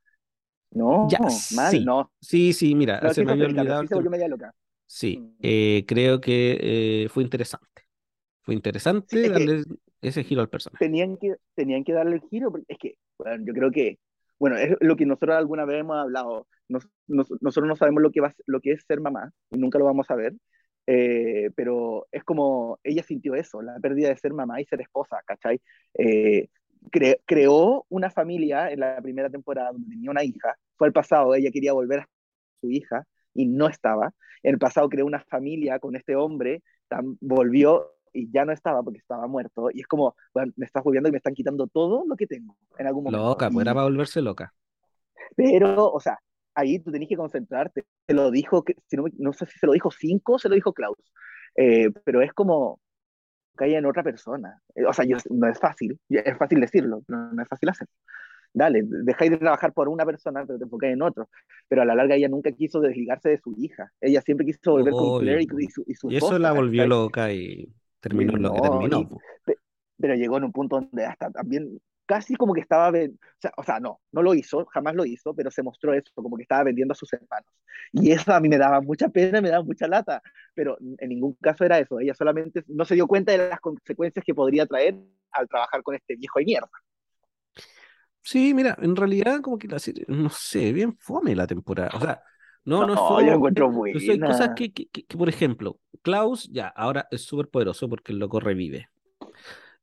[0.71, 1.19] No, ya,
[1.55, 1.85] mal, sí.
[1.85, 2.11] no.
[2.19, 3.81] Sí, sí, mira, se me había olvidado.
[3.83, 4.53] Sí se volvió media loca.
[4.85, 5.37] Sí, mm.
[5.41, 7.67] eh, creo que eh, fue interesante.
[8.41, 9.63] Fue interesante darle
[10.01, 10.85] ese giro al personaje.
[10.85, 13.97] Tenían que, tenían que darle el giro, es que, bueno, yo creo que,
[14.37, 16.47] bueno, es lo que nosotros alguna vez hemos hablado.
[17.07, 20.05] nosotros no sabemos lo que, va, lo que es ser mamá y nunca lo vamos
[20.11, 20.33] a ver,
[20.85, 25.17] eh, pero es como ella sintió eso, la pérdida de ser mamá y ser esposa,
[25.25, 25.59] ¿cachai?
[27.25, 31.49] creó una familia en la primera temporada donde tenía una hija, fue al pasado, ella
[31.51, 32.09] quería volver a
[32.61, 34.13] su hija y no estaba.
[34.41, 38.81] En el pasado creó una familia con este hombre, tan, volvió y ya no estaba
[38.81, 39.69] porque estaba muerto.
[39.71, 42.57] Y es como, bueno, me estás volviendo y me están quitando todo lo que tengo
[42.77, 43.23] en algún momento.
[43.23, 44.53] Loca, pues era para volverse loca.
[45.35, 46.17] Pero, o sea,
[46.55, 47.83] ahí tú tenés que concentrarte.
[48.07, 50.73] Se lo dijo, si no, no sé si se lo dijo cinco se lo dijo
[50.73, 50.97] Klaus.
[51.55, 52.79] Eh, pero es como
[53.55, 54.61] caía en otra persona.
[54.75, 57.93] Eh, o sea, yo, no es fácil, es fácil decirlo, no, no es fácil hacerlo
[58.55, 61.29] dale, dejáis de trabajar por una persona, pero te enfocáis en otro.
[61.67, 63.91] Pero a la larga ella nunca quiso desligarse de su hija.
[64.01, 67.31] Ella siempre quiso volver con Claire y, su, y su Y eso la volvió loca
[67.31, 69.09] y terminó lo que terminó.
[69.97, 72.91] pero llegó en un punto donde hasta también casi como que estaba,
[73.57, 76.43] o sea, no, no lo hizo, jamás lo hizo, pero se mostró eso, como que
[76.43, 77.51] estaba vendiendo a sus hermanos.
[77.91, 80.21] Y eso a mí me daba mucha pena, me daba mucha lata,
[80.53, 84.23] pero en ningún caso era eso, ella solamente no se dio cuenta de las consecuencias
[84.23, 84.95] que podría traer
[85.31, 86.69] al trabajar con este viejo de mierda.
[88.25, 91.91] Sí, mira, en realidad como que la serie, no sé, bien fome la temporada.
[91.93, 92.23] O sea,
[92.63, 93.27] no, no, es fome.
[93.27, 97.49] yo encuentro muy hay cosas que, que, que, por ejemplo, Klaus ya, ahora es súper
[97.49, 98.89] poderoso porque el loco revive.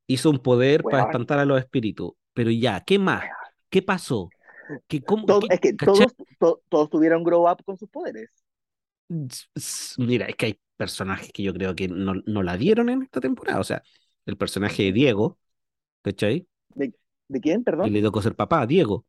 [0.09, 2.15] Hizo un poder para espantar a los espíritus.
[2.35, 3.23] Pero ya, ¿qué más?
[3.71, 4.29] ¿Qué pasó?
[4.89, 6.13] ¿Qué, cómo, es que todos,
[6.69, 8.45] todos tuvieron grow up con sus poderes.
[9.99, 13.21] Mira, es que hay personajes que yo creo que no, no la dieron en esta
[13.21, 13.61] temporada.
[13.61, 13.85] O sea,
[14.27, 15.39] el personaje de Diego,
[16.03, 16.49] ¿cachai?
[16.75, 16.93] ¿De
[17.41, 17.89] quién, perdón?
[17.89, 19.05] Y le tocó ser papá, Diego.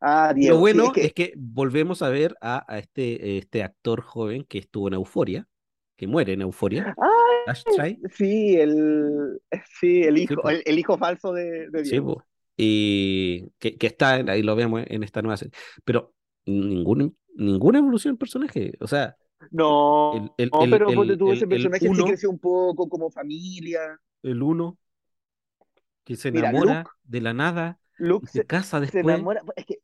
[0.00, 0.54] Ah, Diego.
[0.54, 1.32] Lo bueno es, que...
[1.36, 5.48] volvemos a ver a, este, este actor joven que estuvo en Euforia,
[5.96, 6.94] que muere en Euforia.
[6.96, 7.54] Ah,
[8.10, 9.40] sí, el,
[9.80, 12.22] sí, el hijo, el, hijo falso de, Diego.
[12.22, 12.28] Sí,
[12.60, 15.52] y que, que, está, ahí lo vemos en esta nueva serie.
[15.84, 16.12] Pero
[16.44, 19.16] ningún, ninguna evolución del personaje, o sea.
[19.50, 23.98] No, el, no pero tú ese personaje sí creció un poco como familia.
[24.22, 24.76] El uno,
[26.08, 29.04] que se enamora de la nada, Luke se, casa después.
[29.04, 29.78] Se enamora, es que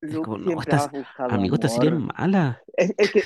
[0.00, 0.88] Luke como, no, estás-
[1.18, 2.62] Amigo, esta serie es mala.
[2.76, 3.24] Es, es que,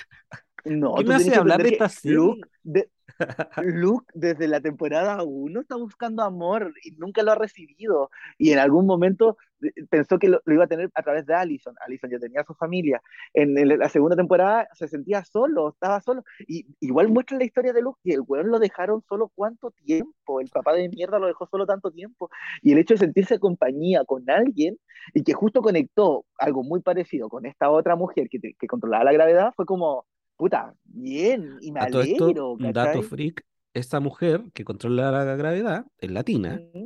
[0.65, 2.17] no, ¿Qué tú me hace que hablar de esta serie?
[2.17, 2.91] Luke, de-
[3.65, 8.11] Luke desde la temporada 1 está buscando amor y nunca lo ha recibido.
[8.39, 11.35] Y en algún momento eh, pensó que lo, lo iba a tener a través de
[11.35, 11.75] Allison.
[11.87, 13.03] Allison ya tenía su familia.
[13.33, 16.25] En, la segunda temporada se sentía solo, estaba solo.
[16.47, 20.41] Y igual muestra la historia de Luke, que el weón lo dejaron solo cuánto tiempo.
[20.41, 22.31] El papá de mierda lo dejó solo tanto tiempo.
[22.63, 24.79] Y el hecho de sentirse compañía con alguien
[25.13, 29.05] y que justo conectó algo muy parecido con esta otra mujer que, te- que controlaba
[29.05, 30.07] la gravedad, fue como,
[30.37, 35.37] puta, bien, y me A esto, alegro, un dato freak, esta mujer que controla la
[35.37, 36.61] gravedad es latina.
[36.75, 36.85] Mm.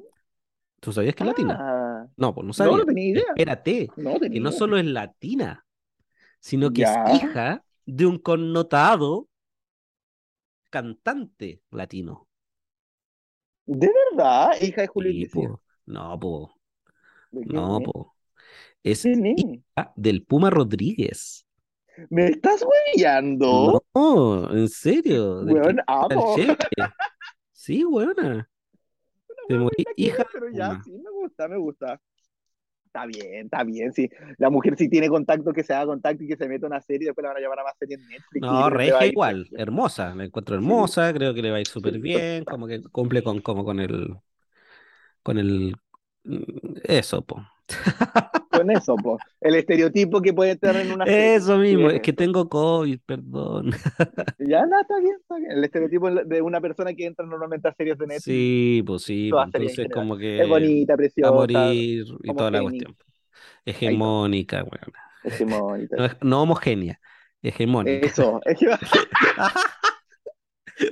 [0.81, 1.57] ¿Tú sabías que es latina?
[1.61, 2.77] Ah, No, pues no sabía.
[2.79, 3.25] no tenía idea.
[3.29, 5.67] Espérate, No que no solo es latina,
[6.41, 7.05] sino que Ya.
[7.05, 9.29] es hija de un connotado
[10.71, 12.29] cantante latino.
[13.67, 14.53] ¿De verdad?
[14.61, 15.53] ¿Hija de Julio Iglesias?
[15.87, 16.53] No, po.
[17.31, 18.15] ¿De quién No, po.
[18.83, 19.35] Es ¿Quién es?
[19.39, 21.45] hija del Puma Rodríguez.
[22.11, 23.83] ¿Me estás hueveando?
[23.95, 25.43] No, en serio.
[25.43, 26.37] Weón, amo.
[27.53, 28.49] Sí, buena.
[29.49, 32.01] Te morí, hija pero ya, sí, me gusta, me gusta.
[32.87, 34.09] Está bien, está bien, sí.
[34.39, 37.05] La mujer sí tiene contacto, que se haga contacto y que se meta una serie
[37.05, 38.43] y después la van a llevar a más serie en Netflix.
[38.43, 39.61] No, regia igual, bien.
[39.61, 42.01] hermosa, la encuentro Sí, hermosa, creo que le va a ir súper sí.
[42.01, 44.17] bien, como que cumple con, como con el,
[45.23, 45.77] con el,
[46.85, 47.45] eso, po.
[48.59, 49.19] Con eso, po.
[49.41, 51.05] El estereotipo que puede estar en una.
[51.05, 53.71] Eso mismo, es es que tengo COVID, perdón.
[54.41, 55.51] Ya, no, está bien, está bien.
[55.53, 59.31] El estereotipo de una persona que entra normalmente a series de Netflix, Sí, pues sí,
[59.31, 59.93] pues entonces general.
[59.95, 62.97] como Es que bonita, va a preciosa, morir y toda la cuestión.
[63.65, 64.93] Hegemónica, weón.
[65.25, 65.97] Hegemónica.
[65.97, 67.01] No, es- no homogénea,
[67.43, 68.07] hegemónica.
[68.07, 68.59] Eso, es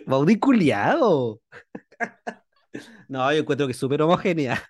[0.40, 1.40] culiao.
[3.08, 4.62] No, yo encuentro que es súper homogénea.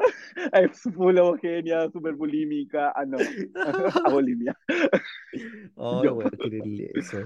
[0.52, 2.92] es full homogénea, súper bulímica.
[2.94, 3.18] Ah, no,
[4.04, 4.56] a Bolivia.
[4.68, 6.18] Ay, Yo.
[6.18, 7.18] qué eso.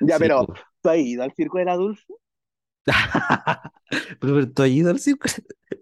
[0.00, 0.46] Ya, Sí, pero.
[0.82, 2.04] ¿tú has ido al circo de la Dulce?
[4.20, 5.28] pero, pero tú has ido al circo.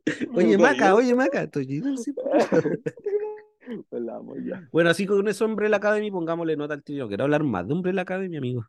[0.34, 2.22] Oye, ¿Tú has Maca, oye, Maca, tú has ido al circo.
[3.90, 4.20] La.
[4.70, 7.08] Bueno, así con eso Umbrella Academy, pongámosle nota al tiro.
[7.08, 8.64] Quiero hablar más de Umbrella Academy, amigo.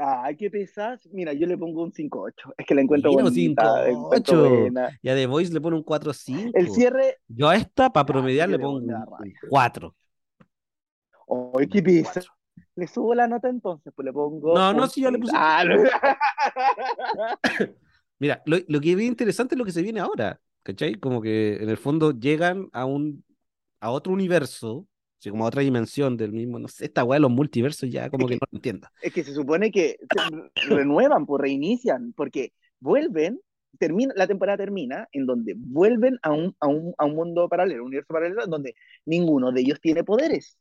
[0.00, 1.06] Ay, qué pesas.
[1.12, 2.52] Mira, yo le pongo un 5-8.
[2.56, 3.90] Es que la encuentro Mira, bonita, la 5-8.
[3.90, 4.98] encuentro buena.
[5.02, 6.50] Y a The Voice le pone un 4-5.
[6.54, 9.34] El cierre, Yo a esta, para Ah, promediar, sí le pongo un rabia.
[9.50, 9.94] 4.
[11.58, 12.22] ay, qué pesa.
[12.74, 14.54] Le subo la nota entonces, pues le pongo.
[14.54, 15.82] No, no, sí, ya le puse- Ah, no.
[18.20, 20.94] Mira, lo, lo que es bien interesante es lo que se viene ahora, ¿cachai?
[20.96, 23.24] Como que en el fondo llegan a un
[23.80, 24.87] a otro universo,
[25.18, 28.28] así como otra dimensión del mismo, no sé, esta weá de los multiversos ya como
[28.28, 28.88] que no lo entiendo.
[29.00, 29.96] Es que se supone que
[30.68, 33.40] renuevan, pues reinician, porque vuelven,
[33.78, 37.82] termina, la temporada termina en donde vuelven a un, a un, a un mundo paralelo,
[37.82, 40.58] un universo paralelo, en donde ninguno de ellos tiene poderes.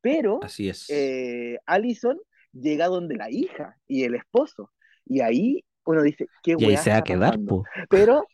[0.00, 0.88] Pero Así es.
[0.88, 2.18] eh, Allison
[2.52, 4.70] llega donde la hija y el esposo.
[5.04, 7.64] Y ahí uno dice, ¿qué y ahí weá se va a quedar, po.
[7.88, 8.24] Pero,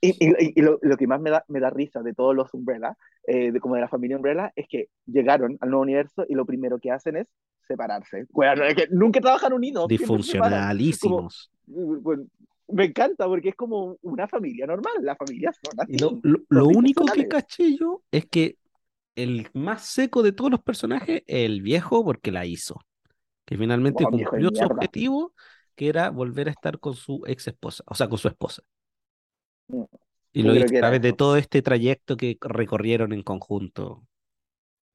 [0.00, 2.52] y, y- y lo, lo que más me da, me da risa de todos los
[2.54, 6.34] Umbrella, eh, de, como de la familia Umbrella, es que llegaron al nuevo universo y
[6.34, 7.26] lo primero que hacen es
[7.66, 8.26] separarse.
[8.30, 9.88] Bueno, es que nunca trabajan unidos.
[9.88, 11.50] Disfuncionalísimos.
[11.66, 12.24] Bueno,
[12.68, 14.92] me encanta porque es como una familia normal.
[15.02, 15.98] Las familias son así.
[15.98, 18.56] Lo, lo- único que caché yo es que
[19.16, 22.80] el más seco de todos los personajes es el viejo porque la hizo.
[23.44, 24.74] Que finalmente Oh, cumplió su mierda.
[24.74, 25.34] objetivo,
[25.74, 28.62] que era volver a estar con su ex esposa, o sea, con su esposa.
[30.32, 34.02] Y lo que a través de todo este trayecto que recorrieron en conjunto.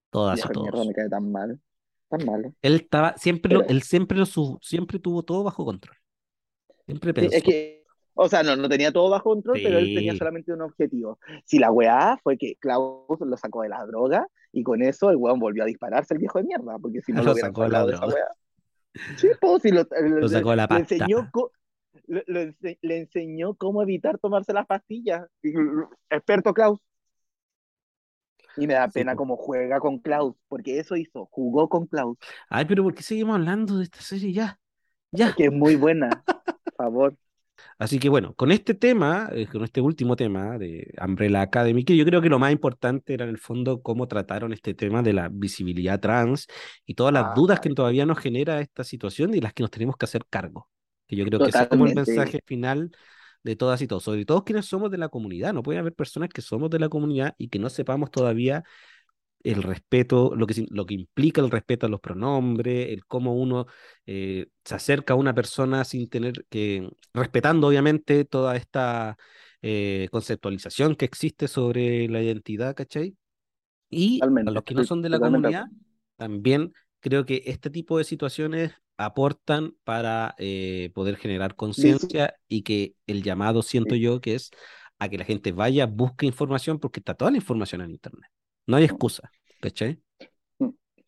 [0.09, 0.88] Todas mierda todos.
[0.88, 1.59] me cae tan mal.
[2.07, 2.53] Tan malo.
[2.61, 5.97] Él estaba, siempre lo, él siempre lo su- siempre tuvo todo bajo control.
[6.86, 7.38] Siempre Sí, pensó.
[7.38, 10.61] es que, o sea, no, no tenía todo bajo control, pero él tenía solamente un
[10.61, 11.19] objetivo.
[11.45, 15.17] Si la weá fue que Klaus lo sacó de la droga y con eso el
[15.17, 17.69] weón volvió a dispararse el viejo de mierda, porque si no Lo lo sacó de
[17.69, 18.13] la de esa droga.
[18.15, 18.28] weá.
[19.17, 20.95] Sí, pues, si lo, Lo sacó de la le pasta.
[20.95, 21.51] enseñó, co-
[22.07, 25.27] le, le ense- le enseñó cómo evitar tomarse las pastillas.
[26.09, 26.79] Experto Klaus.
[28.57, 29.17] Y me da Sí, pena po.
[29.17, 32.17] cómo juega con Klaus, porque eso hizo, jugó con Klaus,
[32.49, 34.59] Ay, pero ¿por qué seguimos hablando de esta serie ya?
[35.11, 35.33] Ya.
[35.35, 36.09] que es muy buena.
[36.65, 37.17] Por favor.
[37.77, 41.95] Así que bueno, con este tema, eh, con este último tema de Umbrella Academy, que
[41.97, 45.13] yo creo que lo más importante era en el fondo cómo trataron este tema de
[45.13, 46.47] la visibilidad trans
[46.85, 49.71] y todas las Ah, dudas que todavía nos genera esta situación y las que nos
[49.71, 50.69] tenemos que hacer cargo.
[51.07, 52.91] Que yo creo que ese es como el mensaje final
[53.43, 55.53] de todas y todos, sobre todo quienes somos de la comunidad.
[55.53, 58.63] No puede haber personas que somos de la comunidad y que no sepamos todavía
[59.45, 63.67] el respeto, lo que, lo que implica el respeto a los pronombres, el cómo uno
[64.07, 69.17] eh, se acerca a una persona sin tener que, respetando obviamente toda esta
[69.61, 73.15] eh, conceptualización que existe sobre la identidad, ¿cachai?
[73.91, 75.65] Y Totalmente, a los que no son de la totalmente comunidad,
[76.17, 82.95] también creo que este tipo de situaciones aportan para eh, poder generar conciencia y que
[83.07, 84.51] el llamado, siento yo, que es
[84.99, 88.29] a que la gente vaya, busque información, porque está toda la información en Internet.
[88.65, 89.29] No hay excusa,
[89.59, 89.99] ¿cachai?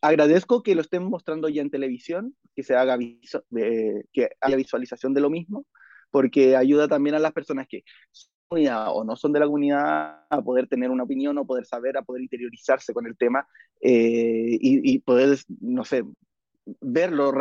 [0.02, 5.14] agradezco que lo estén mostrando ya en televisión, que se haga eh, que haya visualización
[5.14, 5.66] de lo mismo,
[6.12, 10.42] porque ayuda también a las personas que son o no son de la comunidad a
[10.42, 13.46] poder tener una opinión o poder saber, a poder interiorizarse con el tema
[13.82, 16.04] eh, y, y poder, no sé,
[16.80, 17.34] verlo,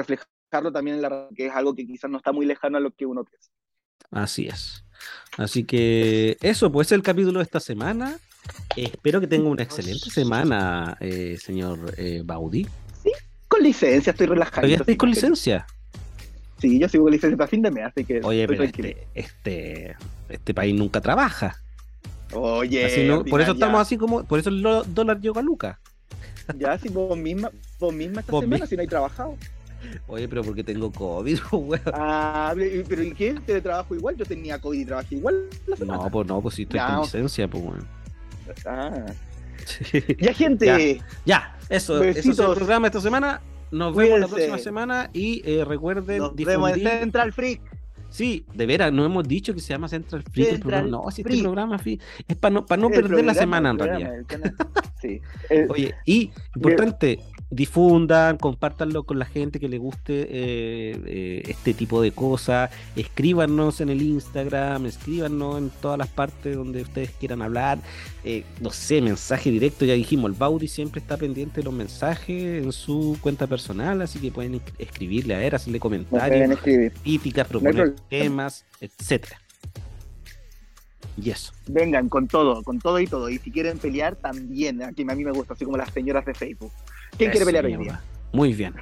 [0.51, 3.07] también en la que es algo que quizás no está muy lejano a lo que
[3.07, 3.51] uno piensa.
[4.11, 4.84] Así es.
[5.36, 8.18] Así que eso, pues es el capítulo de esta semana.
[8.76, 12.66] Espero que tenga una excelente semana, eh, señor eh, Baudi.
[13.49, 14.57] Con licencia, estoy relajado.
[14.57, 15.66] ¿Todavía estáis con licencia?
[16.59, 19.07] Sí, yo sigo con licencia para fin de mes, así que Oye, estoy pero este,
[19.14, 19.97] este,
[20.28, 21.61] este país nunca trabaja.
[22.32, 25.78] Oye, Así no- por eso estamos así como, por eso el dólar llegó a Luca.
[26.57, 29.36] Ya, si vos misma, vos misma esta Vos semana, mi- si no hay trabajado.
[30.07, 31.81] Oye, pero porque tengo COVID, weón.
[31.93, 32.55] Ah,
[32.89, 33.35] pero ¿y qué?
[33.45, 34.16] ¿Teletrabajo igual?
[34.16, 35.77] Yo tenía COVID y trabajé igual la.
[35.85, 37.87] No, pues no, pues sí estoy con licencia, pues weón.
[38.66, 39.07] Ah.
[39.64, 40.03] Sí.
[40.20, 41.01] Ya, gente.
[41.24, 42.57] Ya, eso, eso es el Besitos.
[42.57, 43.41] programa esta semana.
[43.70, 46.83] Nos vemos la próxima semana y eh, recuerden Nos vemos en.
[46.83, 47.61] Central Freak.
[48.09, 51.05] Sí, de veras, no hemos dicho que se llama Central Freak el Central programa.
[51.05, 51.77] No, si este programa
[52.29, 54.14] es para no, pa no El perder la semana en el realidad.
[54.14, 54.55] el.
[55.03, 55.20] Sí.
[55.68, 57.18] Oye, y importante,
[57.51, 63.80] difundan, compártanlo con la gente que le guste eh, eh, este tipo de cosas, escríbanos
[63.80, 67.78] en el Instagram, escríbanos en todas las partes donde ustedes quieran hablar,
[68.24, 72.64] eh, no sé, mensaje directo, ya dijimos, el Baudi siempre está pendiente de los mensajes
[72.64, 77.74] en su cuenta personal, así que pueden esc- escribirle a él, hacerle comentarios, críticas, proponer
[77.74, 78.03] problema.
[78.09, 79.40] temas, etcétera.
[81.18, 81.53] Y eso.
[81.66, 83.30] Vengan con todo, con todo y todo.
[83.30, 84.82] Y si quieren pelear, también.
[84.82, 86.70] Aquí a mí me gusta, así como las señoras de Facebook.
[87.19, 88.01] ¿Quién quiere pelear hoy día?
[88.33, 88.75] Muy bien.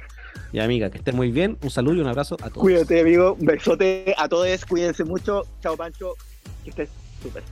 [0.51, 1.57] Y amiga, que estén muy bien.
[1.61, 2.61] Un saludo y un abrazo a todos.
[2.61, 3.35] Cuídate, amigo.
[3.39, 4.65] Un besote a todos.
[4.65, 5.43] Cuídense mucho.
[5.61, 6.15] Chao, Pancho.
[6.63, 6.89] Que estés
[7.21, 7.43] súper.